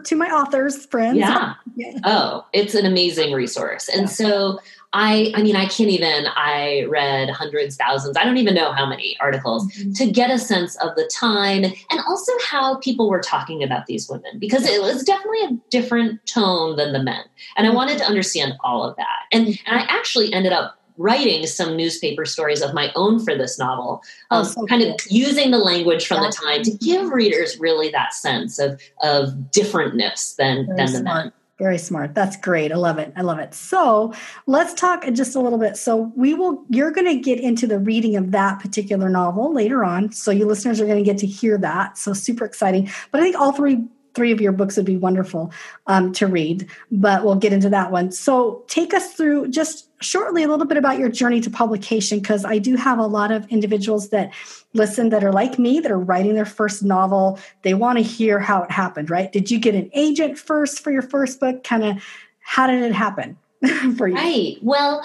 [0.05, 1.55] to my authors friends yeah.
[1.77, 1.99] yeah.
[2.05, 4.07] oh it's an amazing resource and yeah.
[4.07, 4.59] so
[4.93, 8.87] I I mean I can't even I read hundreds thousands I don't even know how
[8.87, 9.93] many articles mm-hmm.
[9.93, 14.09] to get a sense of the time and also how people were talking about these
[14.09, 17.23] women because it was definitely a different tone than the men
[17.57, 21.47] and I wanted to understand all of that and and I actually ended up writing
[21.47, 25.51] some newspaper stories of my own for this novel, um, oh, so kind of using
[25.51, 26.29] the language from yeah.
[26.29, 31.03] the time to give readers really that sense of of differentness than Very than the
[31.03, 31.33] men.
[31.59, 32.15] Very smart.
[32.15, 32.73] That's great.
[32.73, 33.13] I love it.
[33.17, 33.53] I love it.
[33.53, 34.15] So
[34.47, 35.77] let's talk just a little bit.
[35.77, 39.85] So we will, you're going to get into the reading of that particular novel later
[39.85, 40.11] on.
[40.11, 41.99] So you listeners are going to get to hear that.
[41.99, 42.89] So super exciting.
[43.11, 43.85] But I think all three
[44.15, 45.53] three of your books would be wonderful
[45.87, 48.11] um, to read, but we'll get into that one.
[48.11, 52.45] So, take us through just shortly a little bit about your journey to publication, because
[52.45, 54.33] I do have a lot of individuals that
[54.73, 57.39] listen that are like me, that are writing their first novel.
[57.63, 59.31] They want to hear how it happened, right?
[59.31, 61.65] Did you get an agent first for your first book?
[61.65, 62.03] Kind of,
[62.41, 63.37] how did it happen
[63.97, 64.15] for you?
[64.15, 64.57] Right.
[64.63, 65.05] Well,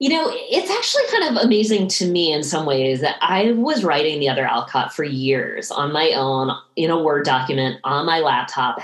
[0.00, 3.84] you know, it's actually kind of amazing to me in some ways that I was
[3.84, 8.20] writing The Other Alcott for years on my own in a Word document on my
[8.20, 8.80] laptop.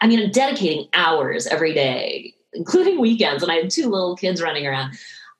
[0.00, 4.40] I mean, I'm dedicating hours every day, including weekends, and I had two little kids
[4.40, 4.96] running around.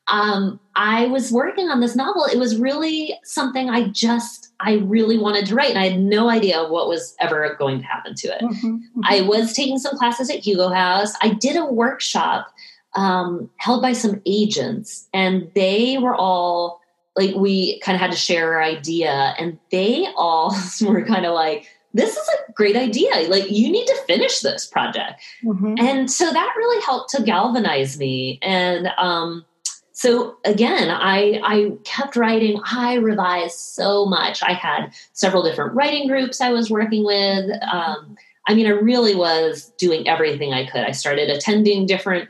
[0.08, 2.24] Um, I was working on this novel.
[2.24, 6.30] It was really something I just, I really wanted to write, and I had no
[6.30, 8.42] idea what was ever going to happen to it.
[8.42, 9.00] Mm-hmm, mm-hmm.
[9.04, 11.14] I was taking some classes at Hugo House.
[11.22, 12.52] I did a workshop
[12.94, 16.80] um, held by some agents, and they were all
[17.16, 21.34] like, we kind of had to share our idea, and they all were kind of
[21.34, 23.28] like, this is a great idea.
[23.28, 25.22] Like, you need to finish this project.
[25.44, 25.74] Mm-hmm.
[25.78, 28.38] And so that really helped to galvanize me.
[28.40, 29.44] And um,
[29.92, 32.60] so again, I, I kept writing.
[32.64, 34.42] I revised so much.
[34.42, 37.50] I had several different writing groups I was working with.
[37.70, 38.16] Um,
[38.48, 40.80] I mean, I really was doing everything I could.
[40.80, 42.28] I started attending different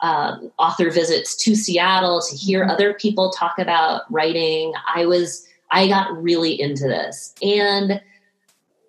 [0.00, 2.70] um, author visits to Seattle to hear mm-hmm.
[2.70, 4.72] other people talk about writing.
[4.94, 8.00] I was I got really into this, and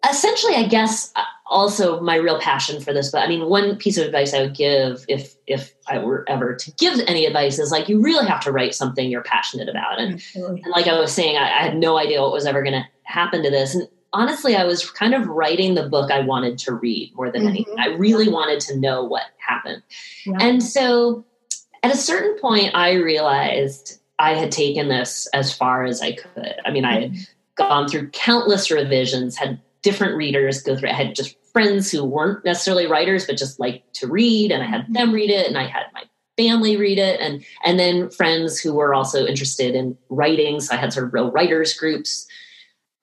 [0.08, 1.12] essentially, I guess
[1.48, 4.56] also my real passion for this but i mean one piece of advice i would
[4.56, 8.40] give if if i were ever to give any advice is like you really have
[8.40, 11.78] to write something you're passionate about and, and like i was saying I, I, had
[11.78, 15.14] no idea what was ever going to happen to this and honestly i was kind
[15.14, 17.50] of writing the book i wanted to read more than mm-hmm.
[17.50, 19.82] anything i really wanted to know what happened
[20.26, 20.38] yeah.
[20.40, 21.26] and so
[21.84, 26.56] at a certain point i realized i had taken this as far as i could
[26.66, 27.22] i mean i had mm-hmm.
[27.56, 30.90] gone through countless revisions had different readers go through.
[30.90, 34.66] I had just friends who weren't necessarily writers, but just like to read, and I
[34.66, 36.02] had them read it, and I had my
[36.38, 40.60] family read it, and and then friends who were also interested in writing.
[40.60, 42.28] So I had sort of real writers groups.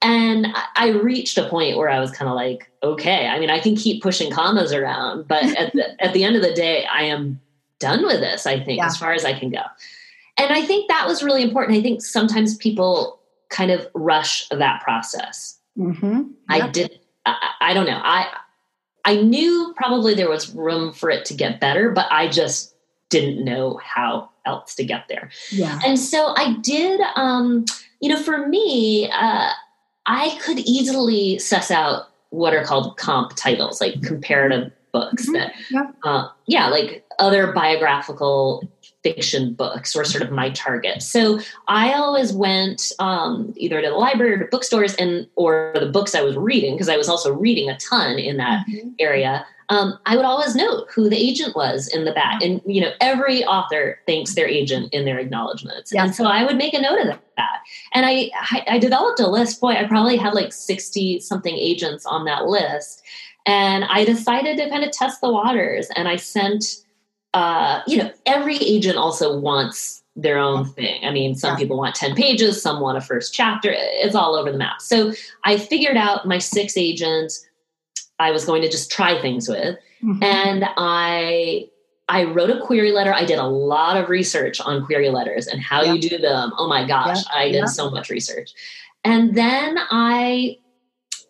[0.03, 3.61] And I reached a point where I was kind of like, okay, I mean, I
[3.61, 7.05] can keep pushing commas around, but at the, at the end of the day, I
[7.05, 7.41] am
[7.79, 8.87] done with this, I think, yeah.
[8.87, 9.63] as far as I can go.
[10.39, 11.79] And I think that was really important.
[11.79, 15.59] I think sometimes people kind of rush that process.
[15.79, 16.17] Mm-hmm.
[16.17, 16.27] Yep.
[16.49, 17.01] I did.
[17.27, 18.01] I, I don't know.
[18.03, 18.29] I
[19.05, 22.75] I knew probably there was room for it to get better, but I just
[23.09, 25.31] didn't know how else to get there.
[25.51, 25.79] Yeah.
[25.85, 27.01] And so I did.
[27.15, 27.65] Um,
[28.01, 29.51] you know, for me, uh,
[30.07, 35.35] I could easily suss out what are called comp titles, like comparative books mm-hmm.
[35.35, 35.91] that, yeah.
[36.05, 38.69] Uh, yeah, like other biographical
[39.03, 41.03] fiction books were sort of my target.
[41.03, 45.87] So I always went um, either to the library or to bookstores and or the
[45.87, 48.91] books I was reading because I was also reading a ton in that mm-hmm.
[48.99, 49.45] area.
[49.69, 52.91] Um, I would always note who the agent was in the back, and you know
[53.01, 56.05] every author thanks their agent in their acknowledgments, yes.
[56.05, 57.61] and so I would make a note of that.
[57.95, 58.31] And I,
[58.69, 59.61] I developed a list.
[59.63, 63.03] Boy, I probably had like sixty something agents on that list,
[63.47, 66.83] and I decided to kind of test the waters, and I sent
[67.35, 71.05] uh, you know, every agent also wants their own thing.
[71.05, 71.59] I mean, some yeah.
[71.59, 73.71] people want 10 pages, some want a first chapter.
[73.73, 74.83] It's all over the map.
[74.83, 75.13] So
[75.45, 77.47] I figured out my six agents
[78.19, 79.79] I was going to just try things with.
[80.03, 80.23] Mm-hmm.
[80.23, 81.69] And I
[82.09, 83.13] I wrote a query letter.
[83.13, 85.95] I did a lot of research on query letters and how yeah.
[85.95, 86.53] you do them.
[86.59, 87.39] Oh my gosh, yeah.
[87.39, 88.53] I did so much research.
[89.05, 90.59] And then I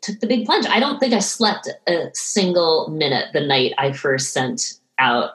[0.01, 0.67] took the big plunge.
[0.67, 5.33] I don't think I slept a single minute the night I first sent out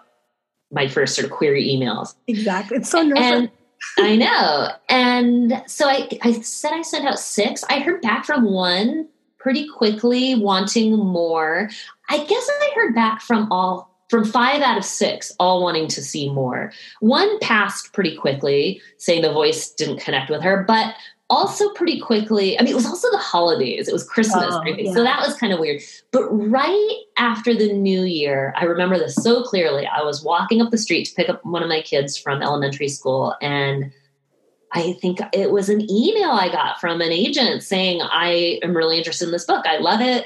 [0.72, 2.16] my first sort of query emails.
[2.28, 2.78] Exactly.
[2.78, 3.24] It's so nervous.
[3.24, 3.52] And
[4.00, 4.70] I know.
[4.90, 7.64] And so I, I said I sent out six.
[7.70, 11.70] I heard back from one pretty quickly wanting more.
[12.10, 16.02] I guess I heard back from all from five out of six, all wanting to
[16.02, 16.72] see more.
[17.02, 20.96] One passed pretty quickly, saying the voice didn't connect with her, but
[21.30, 23.88] also pretty quickly i mean it was also the holidays.
[23.88, 24.94] It was christmas oh, yeah.
[24.94, 25.82] so that was kind of weird.
[26.12, 29.86] But right after the new year i remember this so clearly.
[29.86, 32.88] I was walking up the street to pick up one of my kids from elementary
[32.88, 33.92] school and
[34.74, 38.98] i think it was an email i got from an agent saying i am really
[38.98, 39.66] interested in this book.
[39.66, 40.26] I love it.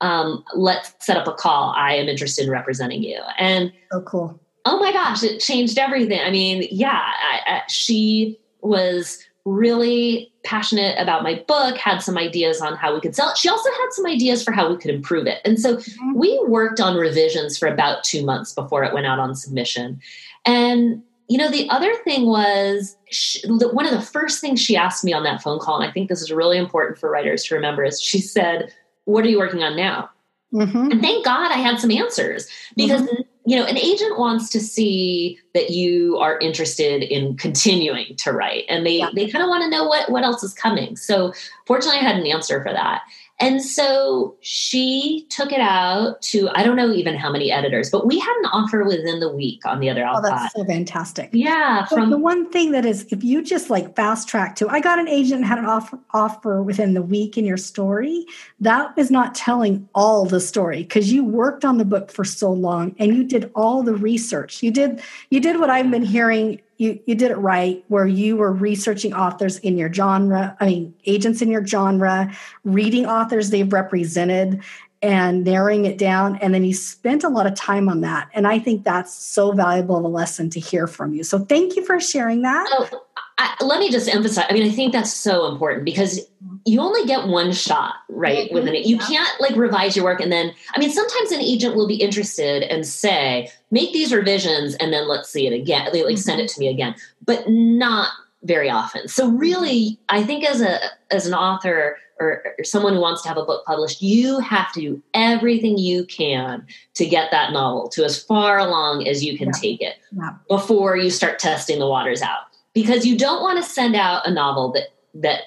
[0.00, 1.74] Um, let's set up a call.
[1.76, 3.20] I am interested in representing you.
[3.38, 4.40] And oh cool.
[4.64, 6.20] oh my gosh it changed everything.
[6.20, 9.18] I mean yeah I, I, she was
[9.50, 13.36] really passionate about my book, had some ideas on how we could sell it.
[13.36, 15.40] She also had some ideas for how we could improve it.
[15.44, 16.14] And so mm-hmm.
[16.14, 20.00] we worked on revisions for about two months before it went out on submission.
[20.46, 25.04] And, you know, the other thing was she, one of the first things she asked
[25.04, 27.54] me on that phone call, and I think this is really important for writers to
[27.54, 28.72] remember, is she said,
[29.04, 30.10] What are you working on now?
[30.54, 30.90] Mm-hmm.
[30.92, 34.60] And thank God I had some answers because mm-hmm you know, an agent wants to
[34.60, 39.10] see that you are interested in continuing to write, and they yeah.
[39.12, 40.94] they kind of want to know what what else is coming.
[40.94, 41.32] So,
[41.66, 43.02] fortunately, I had an answer for that.
[43.40, 48.06] And so she took it out to I don't know even how many editors, but
[48.06, 50.24] we had an offer within the week on the other Alcott.
[50.24, 51.30] Oh, that's so fantastic.
[51.32, 51.86] Yeah.
[51.86, 54.98] From the one thing that is if you just like fast track to I got
[54.98, 58.26] an agent and had an offer offer within the week in your story,
[58.60, 62.52] that is not telling all the story because you worked on the book for so
[62.52, 64.62] long and you did all the research.
[64.62, 65.00] You did
[65.30, 69.12] you did what I've been hearing you you did it right where you were researching
[69.12, 74.62] authors in your genre i mean agents in your genre reading authors they've represented
[75.02, 78.46] and narrowing it down and then you spent a lot of time on that and
[78.46, 81.84] i think that's so valuable of a lesson to hear from you so thank you
[81.84, 83.04] for sharing that oh,
[83.38, 86.20] I, let me just emphasize i mean i think that's so important because
[86.64, 88.54] you only get one shot right mm-hmm.
[88.54, 89.06] within it you yeah.
[89.06, 92.62] can't like revise your work and then i mean sometimes an agent will be interested
[92.62, 96.22] and say make these revisions and then let's see it again they like mm-hmm.
[96.22, 98.08] send it to me again but not
[98.42, 100.78] very often so really i think as a
[101.10, 104.70] as an author or, or, someone who wants to have a book published, you have
[104.72, 109.38] to do everything you can to get that novel to as far along as you
[109.38, 109.60] can yeah.
[109.60, 110.34] take it yeah.
[110.46, 112.40] before you start testing the waters out
[112.74, 115.40] because you don't want to send out a novel that that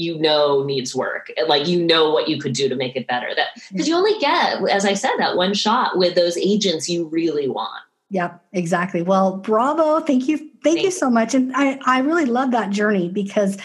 [0.00, 3.34] you know needs work like you know what you could do to make it better
[3.34, 7.06] that because you only get as i said that one shot with those agents you
[7.06, 9.02] really want Yep, exactly.
[9.02, 10.00] Well, bravo.
[10.00, 10.36] Thank you.
[10.36, 11.32] Thank, thank you so much.
[11.32, 13.56] And I, I really love that journey because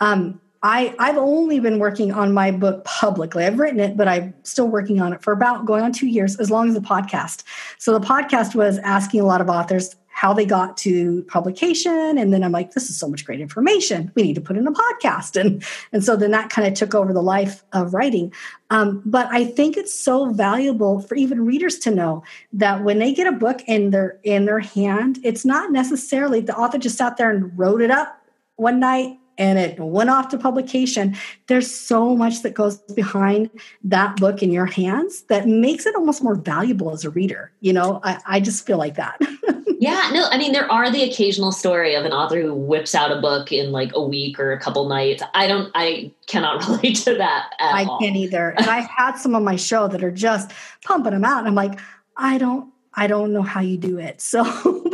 [0.00, 3.44] um, I, I've only been working on my book publicly.
[3.44, 6.38] I've written it, but I'm still working on it for about going on two years,
[6.38, 7.44] as long as the podcast.
[7.78, 12.16] So the podcast was asking a lot of authors how they got to publication.
[12.16, 14.12] And then I'm like, this is so much great information.
[14.14, 15.34] We need to put in a podcast.
[15.38, 18.32] And, and so then that kind of took over the life of writing.
[18.70, 23.12] Um, but I think it's so valuable for even readers to know that when they
[23.12, 27.16] get a book in their in their hand, it's not necessarily the author just sat
[27.16, 28.16] there and wrote it up
[28.54, 31.16] one night and it went off to publication.
[31.48, 33.50] There's so much that goes behind
[33.82, 37.50] that book in your hands that makes it almost more valuable as a reader.
[37.58, 39.20] You know, I, I just feel like that.
[39.80, 43.10] yeah, no, I mean, there are the occasional story of an author who whips out
[43.10, 45.24] a book in like a week or a couple nights.
[45.34, 47.98] I don't, I cannot relate to that I all.
[47.98, 48.50] can't either.
[48.50, 50.52] And I've had some on my show that are just
[50.84, 51.40] pumping them out.
[51.40, 51.80] And I'm like,
[52.16, 54.20] I don't I don't know how you do it.
[54.20, 54.44] So,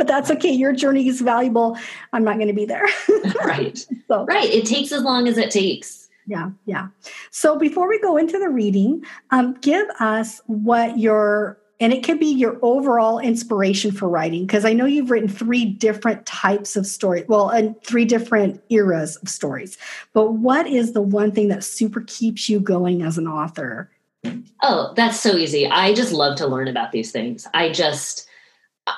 [0.09, 0.51] that's okay.
[0.51, 1.77] Your journey is valuable.
[2.13, 2.87] I'm not going to be there.
[3.45, 3.85] right.
[4.09, 4.49] So, right.
[4.49, 6.09] It takes as long as it takes.
[6.27, 6.51] Yeah.
[6.65, 6.89] Yeah.
[7.31, 12.19] So before we go into the reading, um, give us what your, and it could
[12.19, 16.87] be your overall inspiration for writing, because I know you've written three different types of
[16.87, 19.77] stories, well, and three different eras of stories.
[20.15, 23.91] But what is the one thing that super keeps you going as an author?
[24.63, 25.67] Oh, that's so easy.
[25.67, 27.47] I just love to learn about these things.
[27.55, 28.28] I just,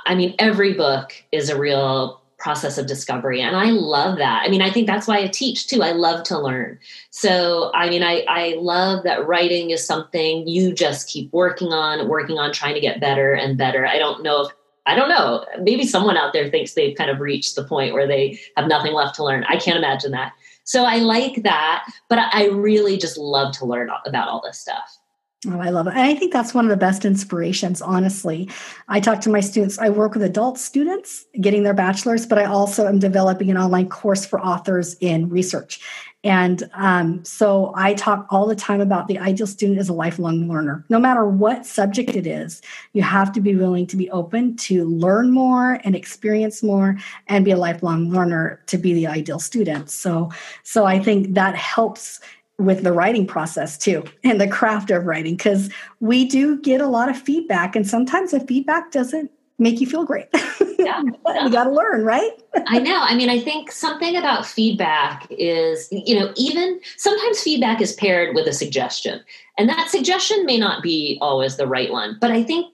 [0.07, 3.41] I mean, every book is a real process of discovery.
[3.41, 4.43] And I love that.
[4.45, 5.83] I mean, I think that's why I teach too.
[5.83, 6.79] I love to learn.
[7.11, 12.09] So, I mean, I, I love that writing is something you just keep working on,
[12.09, 13.87] working on trying to get better and better.
[13.87, 14.53] I don't know if
[14.87, 15.45] I don't know.
[15.61, 18.95] Maybe someone out there thinks they've kind of reached the point where they have nothing
[18.95, 19.45] left to learn.
[19.45, 20.33] I can't imagine that.
[20.65, 24.99] So I like that, but I really just love to learn about all this stuff.
[25.47, 25.93] Oh, I love it.
[25.93, 28.51] And I think that's one of the best inspirations, honestly.
[28.89, 32.45] I talk to my students, I work with adult students getting their bachelor's, but I
[32.45, 35.81] also am developing an online course for authors in research.
[36.23, 40.47] And um, so I talk all the time about the ideal student as a lifelong
[40.47, 40.85] learner.
[40.91, 42.61] No matter what subject it is,
[42.93, 47.47] you have to be willing to be open to learn more and experience more and
[47.47, 49.89] be a lifelong learner to be the ideal student.
[49.89, 50.31] So,
[50.63, 52.21] so I think that helps
[52.61, 56.87] with the writing process too and the craft of writing because we do get a
[56.87, 60.27] lot of feedback and sometimes the feedback doesn't make you feel great
[60.79, 61.45] yeah, yeah.
[61.45, 62.33] you got to learn right
[62.67, 67.81] i know i mean i think something about feedback is you know even sometimes feedback
[67.81, 69.21] is paired with a suggestion
[69.59, 72.67] and that suggestion may not be always the right one but i think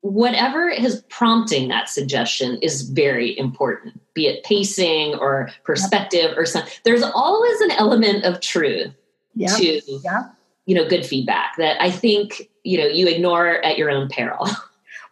[0.00, 6.36] whatever is prompting that suggestion is very important be it pacing or perspective yep.
[6.36, 8.92] or something there's always an element of truth
[9.34, 9.54] yeah.
[9.56, 10.22] to yeah.
[10.66, 14.48] you know good feedback that I think you know you ignore at your own peril.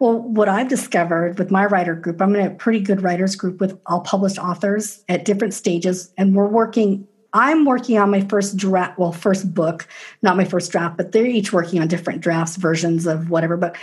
[0.01, 3.61] Well, what I've discovered with my writer group, I'm in a pretty good writers group
[3.61, 7.07] with all published authors at different stages, and we're working.
[7.35, 9.87] I'm working on my first draft, well, first book,
[10.23, 13.59] not my first draft, but they're each working on different drafts, versions of whatever.
[13.59, 13.77] But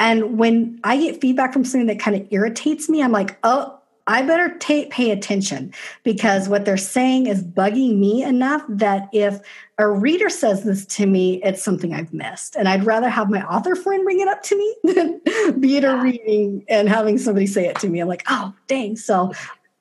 [0.00, 3.78] and when I get feedback from something that kind of irritates me, I'm like, oh,
[4.06, 5.72] I better t- pay attention
[6.02, 9.40] because what they're saying is bugging me enough that if
[9.78, 12.56] a reader says this to me, it's something I've missed.
[12.56, 15.84] And I'd rather have my author friend bring it up to me than be at
[15.84, 18.00] a reading and having somebody say it to me.
[18.00, 18.96] I'm like, oh, dang.
[18.96, 19.32] So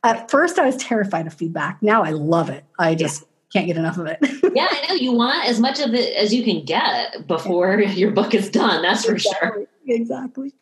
[0.04, 1.82] at first I was terrified of feedback.
[1.82, 2.64] Now I love it.
[2.78, 3.22] I just.
[3.22, 4.18] Yeah can't get enough of it.
[4.56, 4.96] yeah, I know.
[4.96, 8.82] You want as much of it as you can get before your book is done.
[8.82, 9.66] That's for exactly.
[9.86, 9.96] sure.
[9.98, 10.54] Exactly.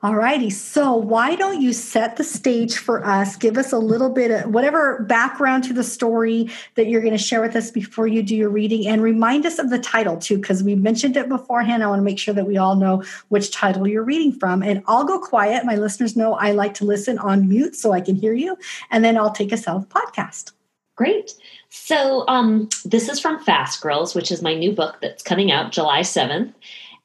[0.00, 0.48] All righty.
[0.48, 3.34] So, why don't you set the stage for us?
[3.34, 7.22] Give us a little bit of whatever background to the story that you're going to
[7.22, 10.38] share with us before you do your reading and remind us of the title too,
[10.38, 11.82] because we mentioned it beforehand.
[11.82, 14.62] I want to make sure that we all know which title you're reading from.
[14.62, 15.64] And I'll go quiet.
[15.64, 18.56] My listeners know I like to listen on mute so I can hear you.
[18.92, 20.52] And then I'll take us out of the podcast.
[20.94, 21.34] Great.
[21.70, 25.72] So, um, this is from Fast Girls, which is my new book that's coming out
[25.72, 26.52] July 7th.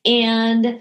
[0.05, 0.79] And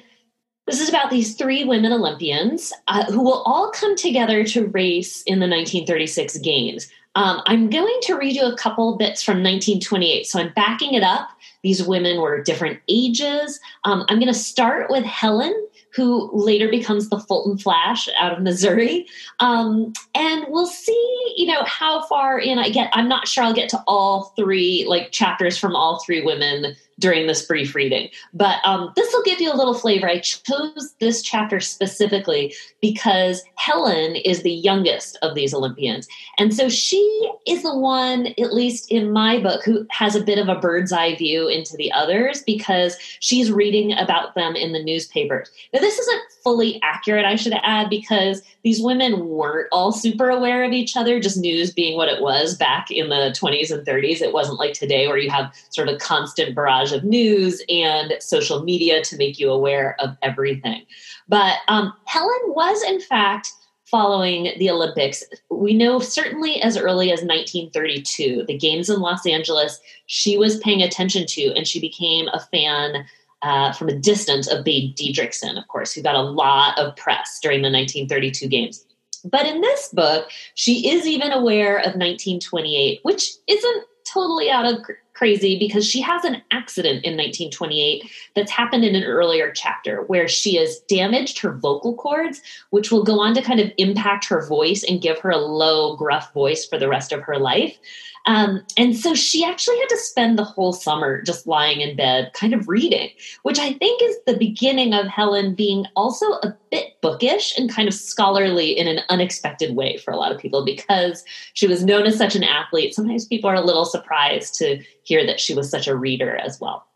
[0.72, 5.22] this is about these three women Olympians uh, who will all come together to race
[5.24, 6.90] in the 1936 Games.
[7.14, 10.26] Um, I'm going to read you a couple bits from 1928.
[10.26, 11.28] So I'm backing it up.
[11.62, 13.60] These women were different ages.
[13.84, 15.54] Um, I'm going to start with Helen,
[15.94, 19.06] who later becomes the Fulton Flash out of Missouri.
[19.40, 22.88] Um, and we'll see, you know, how far in I get.
[22.94, 27.26] I'm not sure I'll get to all three, like chapters from all three women during
[27.26, 28.08] this brief reading.
[28.32, 30.08] But um, this will give you a little flavor.
[30.08, 36.06] I chose this chapter specifically because Helen is the youngest of these Olympians.
[36.38, 40.38] And so she is the one, at least in my book, who has a bit
[40.38, 44.82] of a bird's eye view into the others because she's reading about them in the
[44.82, 45.50] newspapers.
[45.72, 50.64] Now, this isn't fully accurate, I should add, because these women weren't all super aware
[50.64, 54.20] of each other, just news being what it was back in the 20s and 30s.
[54.20, 58.14] It wasn't like today where you have sort of a constant barrage of news and
[58.20, 60.84] social media to make you aware of everything.
[61.28, 63.50] But um, Helen was, in fact,
[63.92, 65.22] following the Olympics.
[65.50, 70.82] We know certainly as early as 1932, the games in Los Angeles, she was paying
[70.82, 73.04] attention to, and she became a fan
[73.42, 77.38] uh, from a distance of Babe Didrikson, of course, who got a lot of press
[77.42, 78.84] during the 1932 games.
[79.24, 84.82] But in this book, she is even aware of 1928, which isn't totally out of
[85.22, 90.26] crazy because she has an accident in 1928 that's happened in an earlier chapter where
[90.26, 94.44] she has damaged her vocal cords, which will go on to kind of impact her
[94.44, 97.78] voice and give her a low, gruff voice for the rest of her life.
[98.26, 102.32] Um, and so she actually had to spend the whole summer just lying in bed,
[102.34, 103.10] kind of reading,
[103.42, 107.88] which I think is the beginning of Helen being also a bit bookish and kind
[107.88, 112.06] of scholarly in an unexpected way for a lot of people because she was known
[112.06, 112.94] as such an athlete.
[112.94, 116.60] Sometimes people are a little surprised to hear that she was such a reader as
[116.60, 116.86] well.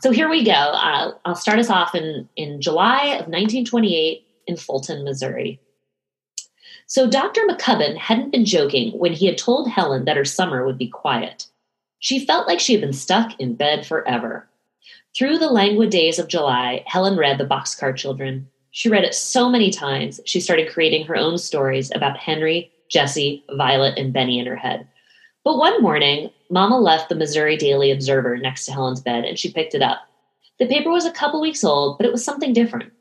[0.00, 0.52] So here we go.
[0.52, 5.60] Uh, I'll start us off in, in July of 1928 in Fulton, Missouri.
[6.86, 7.42] So Dr.
[7.48, 11.46] McCubbin hadn't been joking when he had told Helen that her summer would be quiet.
[11.98, 14.48] She felt like she had been stuck in bed forever.
[15.16, 18.48] Through the languid days of July, Helen read The Boxcar Children.
[18.72, 23.44] She read it so many times, she started creating her own stories about Henry, Jesse,
[23.56, 24.86] Violet, and Benny in her head.
[25.44, 29.52] But one morning, Mama left the Missouri Daily Observer next to Helen's bed and she
[29.52, 30.00] picked it up.
[30.58, 32.92] The paper was a couple weeks old, but it was something different.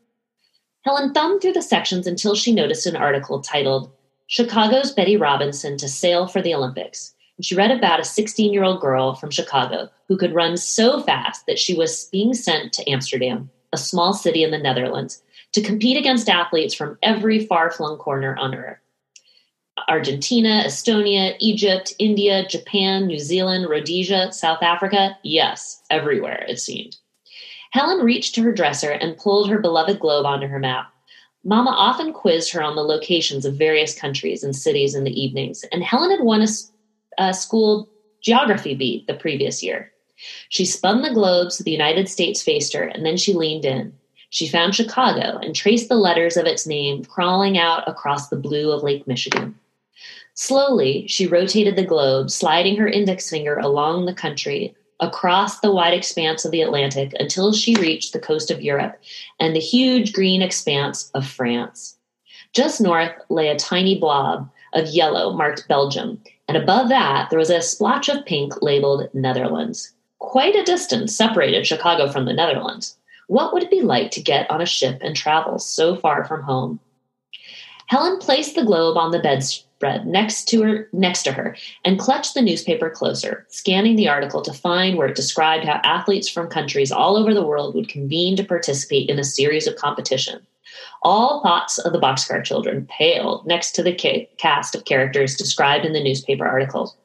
[0.84, 3.92] Helen thumbed through the sections until she noticed an article titled
[4.28, 7.14] Chicago's Betty Robinson to Sail for the Olympics.
[7.38, 11.02] And she read about a 16 year old girl from Chicago who could run so
[11.02, 15.24] fast that she was being sent to Amsterdam, a small city in the Netherlands,
[15.54, 18.80] to compete against athletes from every far flung corner on earth.
[19.88, 26.98] Argentina, Estonia, Egypt, India, Japan, New Zealand, Rhodesia, South Africa yes, everywhere, it seemed.
[27.74, 30.94] Helen reached to her dresser and pulled her beloved globe onto her map.
[31.44, 35.66] Mama often quizzed her on the locations of various countries and cities in the evenings,
[35.72, 36.48] and Helen had won a,
[37.18, 37.90] a school
[38.22, 39.92] geography beat the previous year.
[40.50, 43.98] She spun the globe so the United States faced her, and then she leaned in.
[44.30, 48.72] She found Chicago and traced the letters of its name crawling out across the blue
[48.72, 49.56] of Lake Michigan.
[50.36, 55.94] Slowly, she rotated the globe, sliding her index finger along the country across the wide
[55.94, 59.00] expanse of the Atlantic until she reached the coast of Europe
[59.40, 61.98] and the huge green expanse of France.
[62.54, 67.50] Just north lay a tiny blob of yellow marked Belgium, and above that there was
[67.50, 69.94] a splotch of pink labeled Netherlands.
[70.20, 72.98] Quite a distance separated Chicago from the Netherlands.
[73.28, 76.44] What would it be like to get on a ship and travel so far from
[76.44, 76.80] home?
[77.88, 79.20] Helen placed the globe on the
[79.84, 84.42] bedspread next to her next to her and clutched the newspaper closer, scanning the article
[84.42, 88.36] to find where it described how athletes from countries all over the world would convene
[88.38, 90.46] to participate in a series of competition.
[91.02, 95.86] All thoughts of the Boxcar Children paled next to the ca- cast of characters described
[95.86, 96.96] in the newspaper article.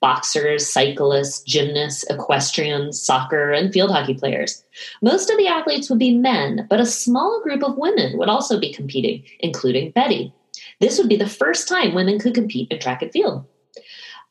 [0.00, 4.64] boxers, cyclists, gymnasts, equestrians, soccer, and field hockey players.
[5.02, 8.60] Most of the athletes would be men, but a small group of women would also
[8.60, 10.32] be competing, including Betty.
[10.80, 13.44] This would be the first time women could compete in track and field.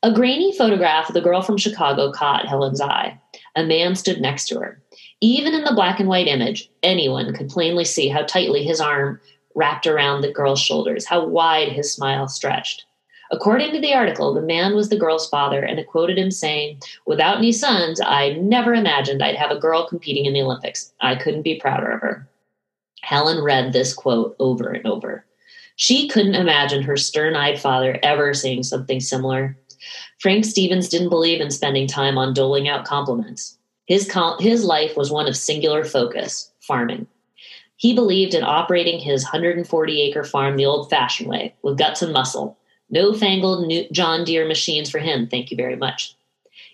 [0.04, 3.20] A grainy photograph of the girl from Chicago caught Helen's eye.
[3.56, 4.82] A man stood next to her.
[5.22, 9.20] Even in the black and white image, anyone could plainly see how tightly his arm
[9.56, 12.86] wrapped around the girl's shoulders, how wide his smile stretched.
[13.32, 16.80] According to the article, the man was the girl's father, and it quoted him saying,
[17.06, 20.94] Without any sons, I never imagined I'd have a girl competing in the Olympics.
[21.02, 22.30] I couldn't be prouder of her.
[23.02, 25.26] Helen read this quote over and over.
[25.78, 29.58] She couldn't imagine her stern eyed father ever saying something similar.
[30.20, 33.58] Frank Stephens didn't believe in spending time on doling out compliments.
[33.86, 37.08] His, com- his life was one of singular focus farming.
[37.78, 42.12] He believed in operating his 140 acre farm the old fashioned way, with guts and
[42.12, 42.58] muscle
[42.90, 46.16] no fangled John Deere machines for him, thank you very much.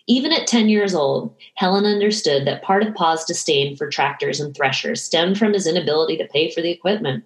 [0.06, 4.56] Even at 10 years old, Helen understood that part of Pa's disdain for tractors and
[4.56, 7.24] threshers stemmed from his inability to pay for the equipment.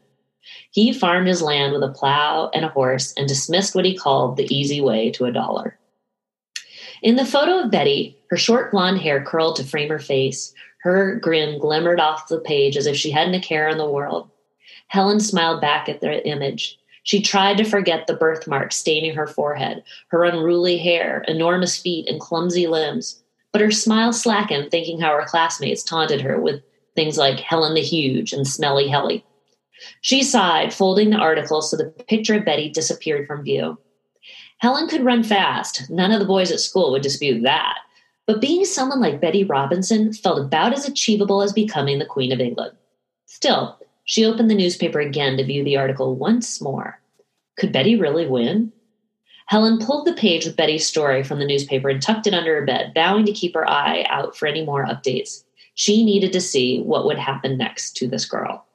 [0.72, 4.38] He farmed his land with a plow and a horse and dismissed what he called
[4.38, 5.78] the easy way to a dollar.
[7.02, 11.16] In the photo of Betty, her short blonde hair curled to frame her face, her
[11.16, 14.30] grin glimmered off the page as if she hadn't a care in the world.
[14.88, 16.80] Helen smiled back at the image.
[17.04, 22.20] She tried to forget the birthmark staining her forehead, her unruly hair, enormous feet, and
[22.20, 23.22] clumsy limbs.
[23.52, 26.62] But her smile slackened, thinking how her classmates taunted her with
[26.96, 29.24] things like Helen the Huge and Smelly Helly.
[30.02, 33.78] She sighed, folding the article so the picture of Betty disappeared from view.
[34.60, 35.90] Helen could run fast.
[35.90, 37.78] None of the boys at school would dispute that.
[38.26, 42.40] But being someone like Betty Robinson felt about as achievable as becoming the Queen of
[42.40, 42.76] England.
[43.26, 47.00] Still, she opened the newspaper again to view the article once more.
[47.58, 48.72] Could Betty really win?
[49.48, 52.66] Helen pulled the page with Betty's story from the newspaper and tucked it under her
[52.66, 55.44] bed, vowing to keep her eye out for any more updates.
[55.76, 58.67] She needed to see what would happen next to this girl.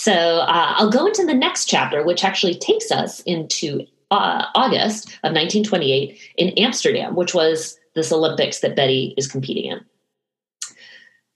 [0.00, 5.08] So uh, I'll go into the next chapter, which actually takes us into uh, August
[5.22, 9.80] of 1928 in Amsterdam, which was this Olympics that Betty is competing in.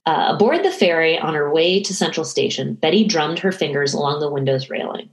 [0.06, 4.20] Uh, aboard the ferry on her way to Central Station, Betty drummed her fingers along
[4.20, 5.10] the window's railing.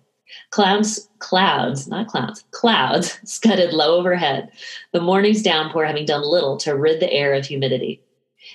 [0.52, 4.49] Clouds, clouds, not clouds, clouds scudded low overhead,
[4.93, 8.02] the morning's downpour having done little to rid the air of humidity.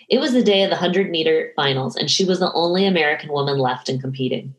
[0.09, 3.31] It was the day of the 100 meter finals, and she was the only American
[3.31, 4.55] woman left in competing.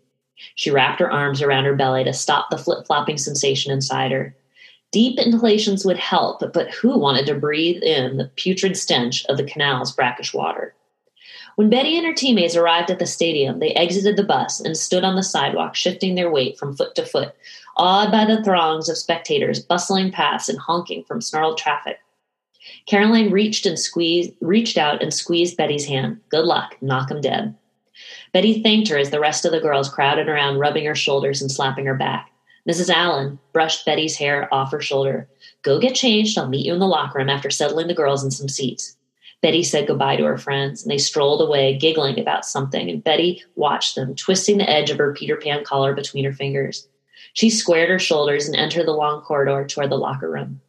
[0.56, 4.36] She wrapped her arms around her belly to stop the flip flopping sensation inside her.
[4.92, 9.44] Deep inhalations would help, but who wanted to breathe in the putrid stench of the
[9.44, 10.74] canal's brackish water?
[11.56, 15.04] When Betty and her teammates arrived at the stadium, they exited the bus and stood
[15.04, 17.34] on the sidewalk, shifting their weight from foot to foot,
[17.78, 21.98] awed by the throngs of spectators bustling past and honking from snarled traffic.
[22.86, 26.20] Caroline reached and squeezed, reached out and squeezed Betty's hand.
[26.30, 27.56] Good luck, knock 'em dead.
[28.34, 31.52] Betty thanked her as the rest of the girls crowded around, rubbing her shoulders and
[31.52, 32.32] slapping her back.
[32.68, 32.90] Mrs.
[32.90, 35.28] Allen brushed Betty's hair off her shoulder.
[35.62, 36.38] Go get changed.
[36.38, 38.98] I'll meet you in the locker room after settling the girls in some seats.
[39.42, 43.44] Betty said goodbye to her friends, and they strolled away, giggling about something, and Betty
[43.56, 46.88] watched them, twisting the edge of her Peter Pan collar between her fingers.
[47.34, 50.60] She squared her shoulders and entered the long corridor toward the locker room.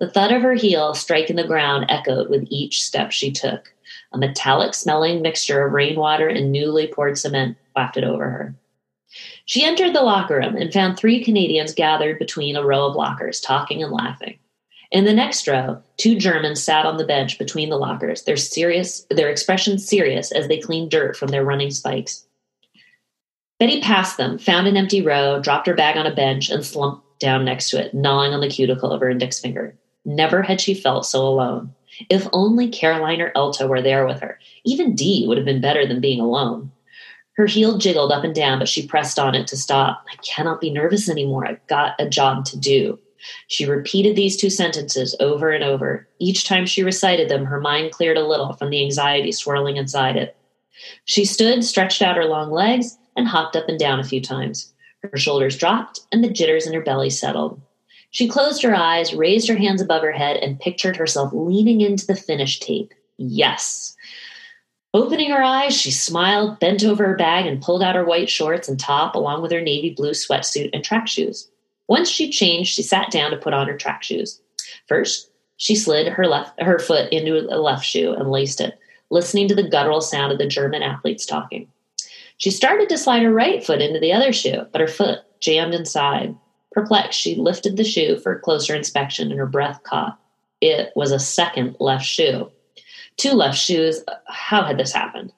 [0.00, 3.72] The thud of her heel striking the ground echoed with each step she took.
[4.12, 8.54] A metallic smelling mixture of rainwater and newly poured cement wafted over her.
[9.44, 13.40] She entered the locker room and found three Canadians gathered between a row of lockers,
[13.40, 14.38] talking and laughing.
[14.90, 19.06] In the next row, two Germans sat on the bench between the lockers, their serious
[19.10, 22.24] their expressions serious as they cleaned dirt from their running spikes.
[23.58, 27.02] Betty passed them, found an empty row, dropped her bag on a bench, and slumped
[27.18, 29.74] down next to it, gnawing on the cuticle of her index finger.
[30.04, 31.74] Never had she felt so alone.
[32.08, 34.38] If only Caroline or Elta were there with her.
[34.64, 36.70] Even Dee would have been better than being alone.
[37.36, 40.04] Her heel jiggled up and down, but she pressed on it to stop.
[40.10, 41.46] I cannot be nervous anymore.
[41.46, 42.98] I've got a job to do.
[43.48, 46.08] She repeated these two sentences over and over.
[46.18, 50.16] Each time she recited them, her mind cleared a little from the anxiety swirling inside
[50.16, 50.36] it.
[51.04, 54.72] She stood, stretched out her long legs, and hopped up and down a few times.
[55.02, 57.60] Her shoulders dropped, and the jitters in her belly settled.
[58.16, 62.06] She closed her eyes, raised her hands above her head, and pictured herself leaning into
[62.06, 62.94] the finish tape.
[63.18, 63.94] Yes.
[64.94, 68.70] Opening her eyes, she smiled, bent over her bag, and pulled out her white shorts
[68.70, 71.50] and top, along with her navy blue sweatsuit and track shoes.
[71.88, 74.40] Once she changed, she sat down to put on her track shoes.
[74.88, 78.78] First, she slid her left her foot into a left shoe and laced it,
[79.10, 81.68] listening to the guttural sound of the German athletes talking.
[82.38, 85.74] She started to slide her right foot into the other shoe, but her foot jammed
[85.74, 86.34] inside.
[86.76, 90.20] Perplexed, she lifted the shoe for closer inspection and her breath caught.
[90.60, 92.52] It was a second left shoe.
[93.16, 94.04] Two left shoes.
[94.26, 95.32] How had this happened?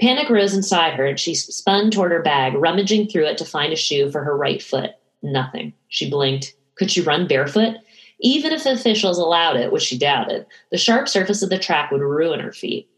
[0.00, 3.74] Panic rose inside her and she spun toward her bag, rummaging through it to find
[3.74, 4.92] a shoe for her right foot.
[5.22, 5.74] Nothing.
[5.88, 6.54] She blinked.
[6.76, 7.76] Could she run barefoot?
[8.20, 12.00] Even if officials allowed it, which she doubted, the sharp surface of the track would
[12.00, 12.88] ruin her feet.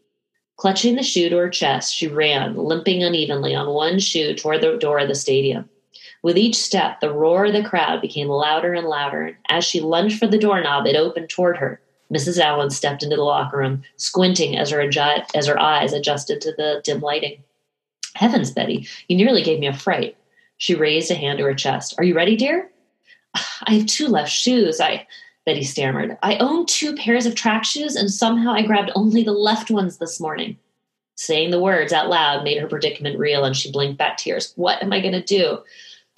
[0.55, 4.77] Clutching the shoe to her chest, she ran, limping unevenly on one shoe toward the
[4.77, 5.69] door of the stadium.
[6.23, 9.37] With each step, the roar of the crowd became louder and louder.
[9.49, 11.81] As she lunged for the doorknob, it opened toward her.
[12.11, 12.39] Mrs.
[12.39, 16.53] Allen stepped into the locker room, squinting as her, adju- as her eyes adjusted to
[16.53, 17.43] the dim lighting.
[18.15, 20.15] Heavens, Betty, you nearly gave me a fright.
[20.57, 21.95] She raised a hand to her chest.
[21.97, 22.69] Are you ready, dear?
[23.63, 24.79] I have two left shoes.
[24.79, 25.07] I
[25.45, 26.17] Betty stammered.
[26.23, 29.97] I own two pairs of track shoes, and somehow I grabbed only the left ones
[29.97, 30.57] this morning.
[31.15, 34.53] Saying the words out loud made her predicament real, and she blinked back tears.
[34.55, 35.59] What am I going to do?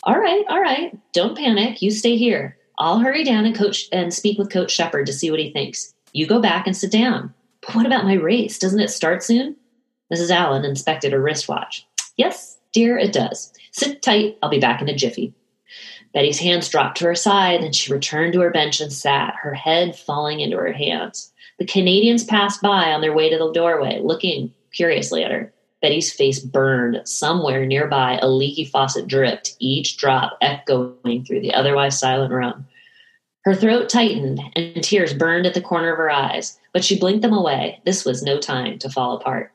[0.05, 0.95] All right, all right.
[1.13, 1.81] Don't panic.
[1.81, 2.57] You stay here.
[2.77, 5.93] I'll hurry down and coach and speak with Coach Shepard to see what he thinks.
[6.13, 7.33] You go back and sit down.
[7.61, 8.59] But what about my race?
[8.59, 9.55] Doesn't it start soon?
[10.13, 10.29] Mrs.
[10.29, 11.87] Allen inspected her wristwatch.
[12.17, 13.51] Yes, dear, it does.
[13.71, 14.37] Sit tight.
[14.43, 15.33] I'll be back in a jiffy.
[16.13, 19.53] Betty's hands dropped to her side, and she returned to her bench and sat, her
[19.53, 21.33] head falling into her hands.
[21.57, 25.51] The Canadians passed by on their way to the doorway, looking curiously at her.
[25.85, 27.07] Betty's face burned.
[27.07, 32.65] Somewhere nearby, a leaky faucet dripped, each drop echoing through the otherwise silent room.
[33.43, 37.21] Her throat tightened, and tears burned at the corner of her eyes, but she blinked
[37.21, 37.81] them away.
[37.85, 39.51] This was no time to fall apart.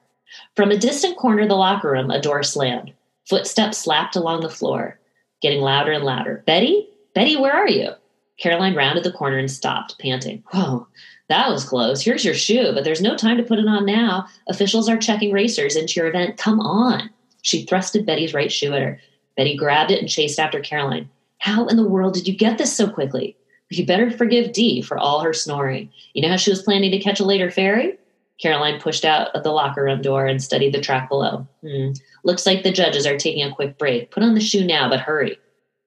[0.54, 2.92] From a distant corner of the locker room, a door slammed.
[3.28, 5.00] Footsteps slapped along the floor,
[5.42, 6.44] getting louder and louder.
[6.46, 6.90] Betty?
[7.12, 7.90] Betty, where are you?
[8.38, 10.44] Caroline rounded the corner and stopped, panting.
[10.52, 10.86] Whoa,
[11.30, 12.02] that was close.
[12.02, 14.26] Here's your shoe, but there's no time to put it on now.
[14.48, 16.36] Officials are checking racers into your event.
[16.36, 17.08] Come on.
[17.42, 19.00] She thrusted Betty's right shoe at her.
[19.36, 21.08] Betty grabbed it and chased after Caroline.
[21.38, 23.36] How in the world did you get this so quickly?
[23.70, 25.90] You better forgive Dee for all her snoring.
[26.14, 27.96] You know how she was planning to catch a later ferry?
[28.42, 31.46] Caroline pushed out of the locker room door and studied the track below.
[31.62, 31.92] Hmm.
[32.24, 34.10] Looks like the judges are taking a quick break.
[34.10, 35.38] Put on the shoe now, but hurry.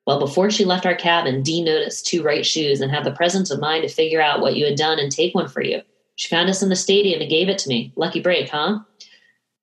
[0.06, 3.52] Well, before she left our cabin, Dee noticed two right shoes and had the presence
[3.52, 5.82] of mind to figure out what you had done and take one for you.
[6.16, 7.94] She found us in the stadium and gave it to me.
[7.96, 8.80] Lucky break, huh?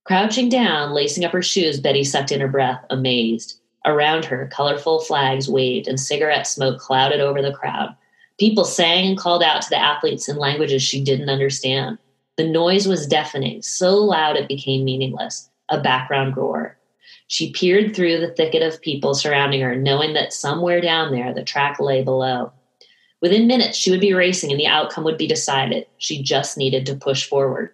[0.04, 3.60] Crouching down, lacing up her shoes, Betty sucked in her breath, amazed.
[3.84, 7.94] Around her, colorful flags waved and cigarette smoke clouded over the crowd.
[8.38, 11.98] People sang and called out to the athletes in languages she didn't understand.
[12.36, 16.78] The noise was deafening, so loud it became meaningless, a background roar.
[17.30, 21.44] She peered through the thicket of people surrounding her, knowing that somewhere down there the
[21.44, 22.52] track lay below.
[23.22, 25.86] Within minutes, she would be racing and the outcome would be decided.
[25.98, 27.70] She just needed to push forward.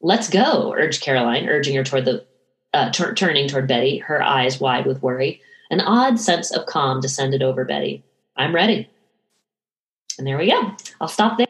[0.00, 2.24] Let's go, urged Caroline, urging her toward the
[2.72, 5.42] uh, t- turning toward Betty, her eyes wide with worry.
[5.70, 8.02] An odd sense of calm descended over Betty.
[8.38, 8.88] I'm ready.
[10.16, 10.74] And there we go.
[10.98, 11.46] I'll stop there.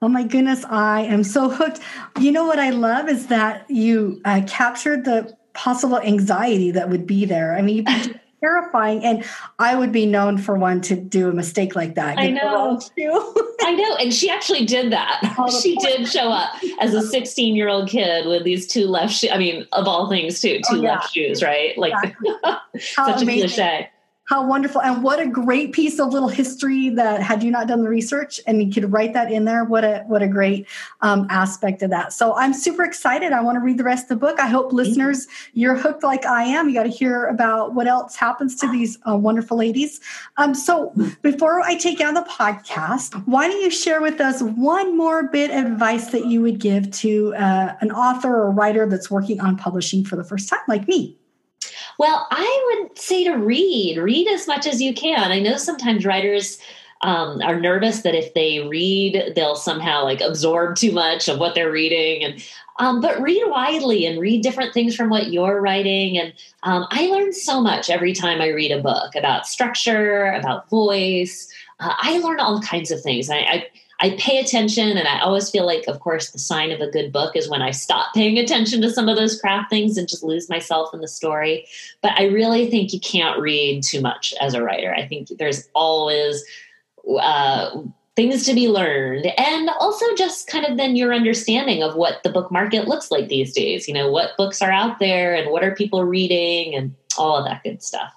[0.00, 1.80] Oh my goodness, I am so hooked.
[2.18, 7.06] You know what I love is that you uh, captured the possible anxiety that would
[7.06, 7.56] be there.
[7.56, 7.86] I mean,
[8.40, 9.24] terrifying, and
[9.58, 12.18] I would be known for one to do a mistake like that.
[12.18, 12.80] I know.
[13.62, 15.34] I know, and she actually did that.
[15.60, 19.30] she did show up as a 16 year old kid with these two left shoes.
[19.32, 20.94] I mean, of all things, too, two oh, yeah.
[20.94, 21.76] left shoes, right?
[21.76, 22.30] Like exactly.
[22.78, 23.44] such amazing.
[23.44, 23.90] a cliche.
[24.26, 24.82] How wonderful.
[24.82, 28.40] And what a great piece of little history that had you not done the research
[28.48, 29.64] and you could write that in there.
[29.64, 30.66] What a what a great
[31.00, 32.12] um, aspect of that.
[32.12, 33.32] So I'm super excited.
[33.32, 34.40] I want to read the rest of the book.
[34.40, 36.68] I hope listeners, you're hooked like I am.
[36.68, 40.00] You got to hear about what else happens to these uh, wonderful ladies.
[40.38, 44.96] Um, so before I take out the podcast, why don't you share with us one
[44.96, 49.08] more bit of advice that you would give to uh, an author or writer that's
[49.08, 51.16] working on publishing for the first time, like me?
[51.98, 55.32] Well, I would say to read, read as much as you can.
[55.32, 56.58] I know sometimes writers
[57.02, 61.54] um, are nervous that if they read, they'll somehow like absorb too much of what
[61.54, 62.24] they're reading.
[62.24, 62.42] And
[62.78, 66.18] um, but read widely and read different things from what you're writing.
[66.18, 70.68] And um, I learn so much every time I read a book about structure, about
[70.68, 71.50] voice.
[71.78, 73.30] Uh, I learn all kinds of things.
[73.30, 73.66] I, I
[73.98, 77.12] I pay attention, and I always feel like, of course, the sign of a good
[77.12, 80.22] book is when I stop paying attention to some of those craft things and just
[80.22, 81.66] lose myself in the story.
[82.02, 84.94] But I really think you can't read too much as a writer.
[84.94, 86.44] I think there's always
[87.18, 87.80] uh,
[88.16, 92.30] things to be learned, and also just kind of then your understanding of what the
[92.30, 93.88] book market looks like these days.
[93.88, 97.46] You know, what books are out there, and what are people reading, and all of
[97.46, 98.15] that good stuff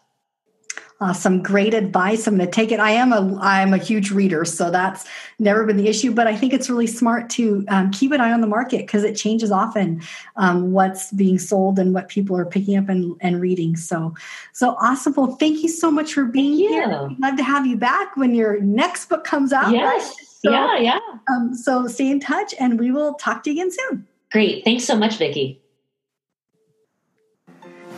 [1.01, 2.27] uh, some great advice.
[2.27, 2.79] I'm going to take it.
[2.79, 5.05] I am a I'm a huge reader, so that's
[5.39, 6.11] never been the issue.
[6.11, 9.03] But I think it's really smart to um, keep an eye on the market because
[9.03, 10.01] it changes often.
[10.35, 13.77] Um, what's being sold and what people are picking up and, and reading.
[13.77, 14.13] So
[14.53, 15.13] so awesome.
[15.15, 16.83] Well, thank you so much for being here.
[16.83, 19.71] I'd love to have you back when your next book comes out.
[19.71, 20.03] Yes.
[20.03, 20.25] Right?
[20.41, 20.77] So, yeah.
[20.79, 20.99] Yeah.
[21.29, 24.07] Um, so stay in touch, and we will talk to you again soon.
[24.31, 24.63] Great.
[24.63, 25.61] Thanks so much, Vicki.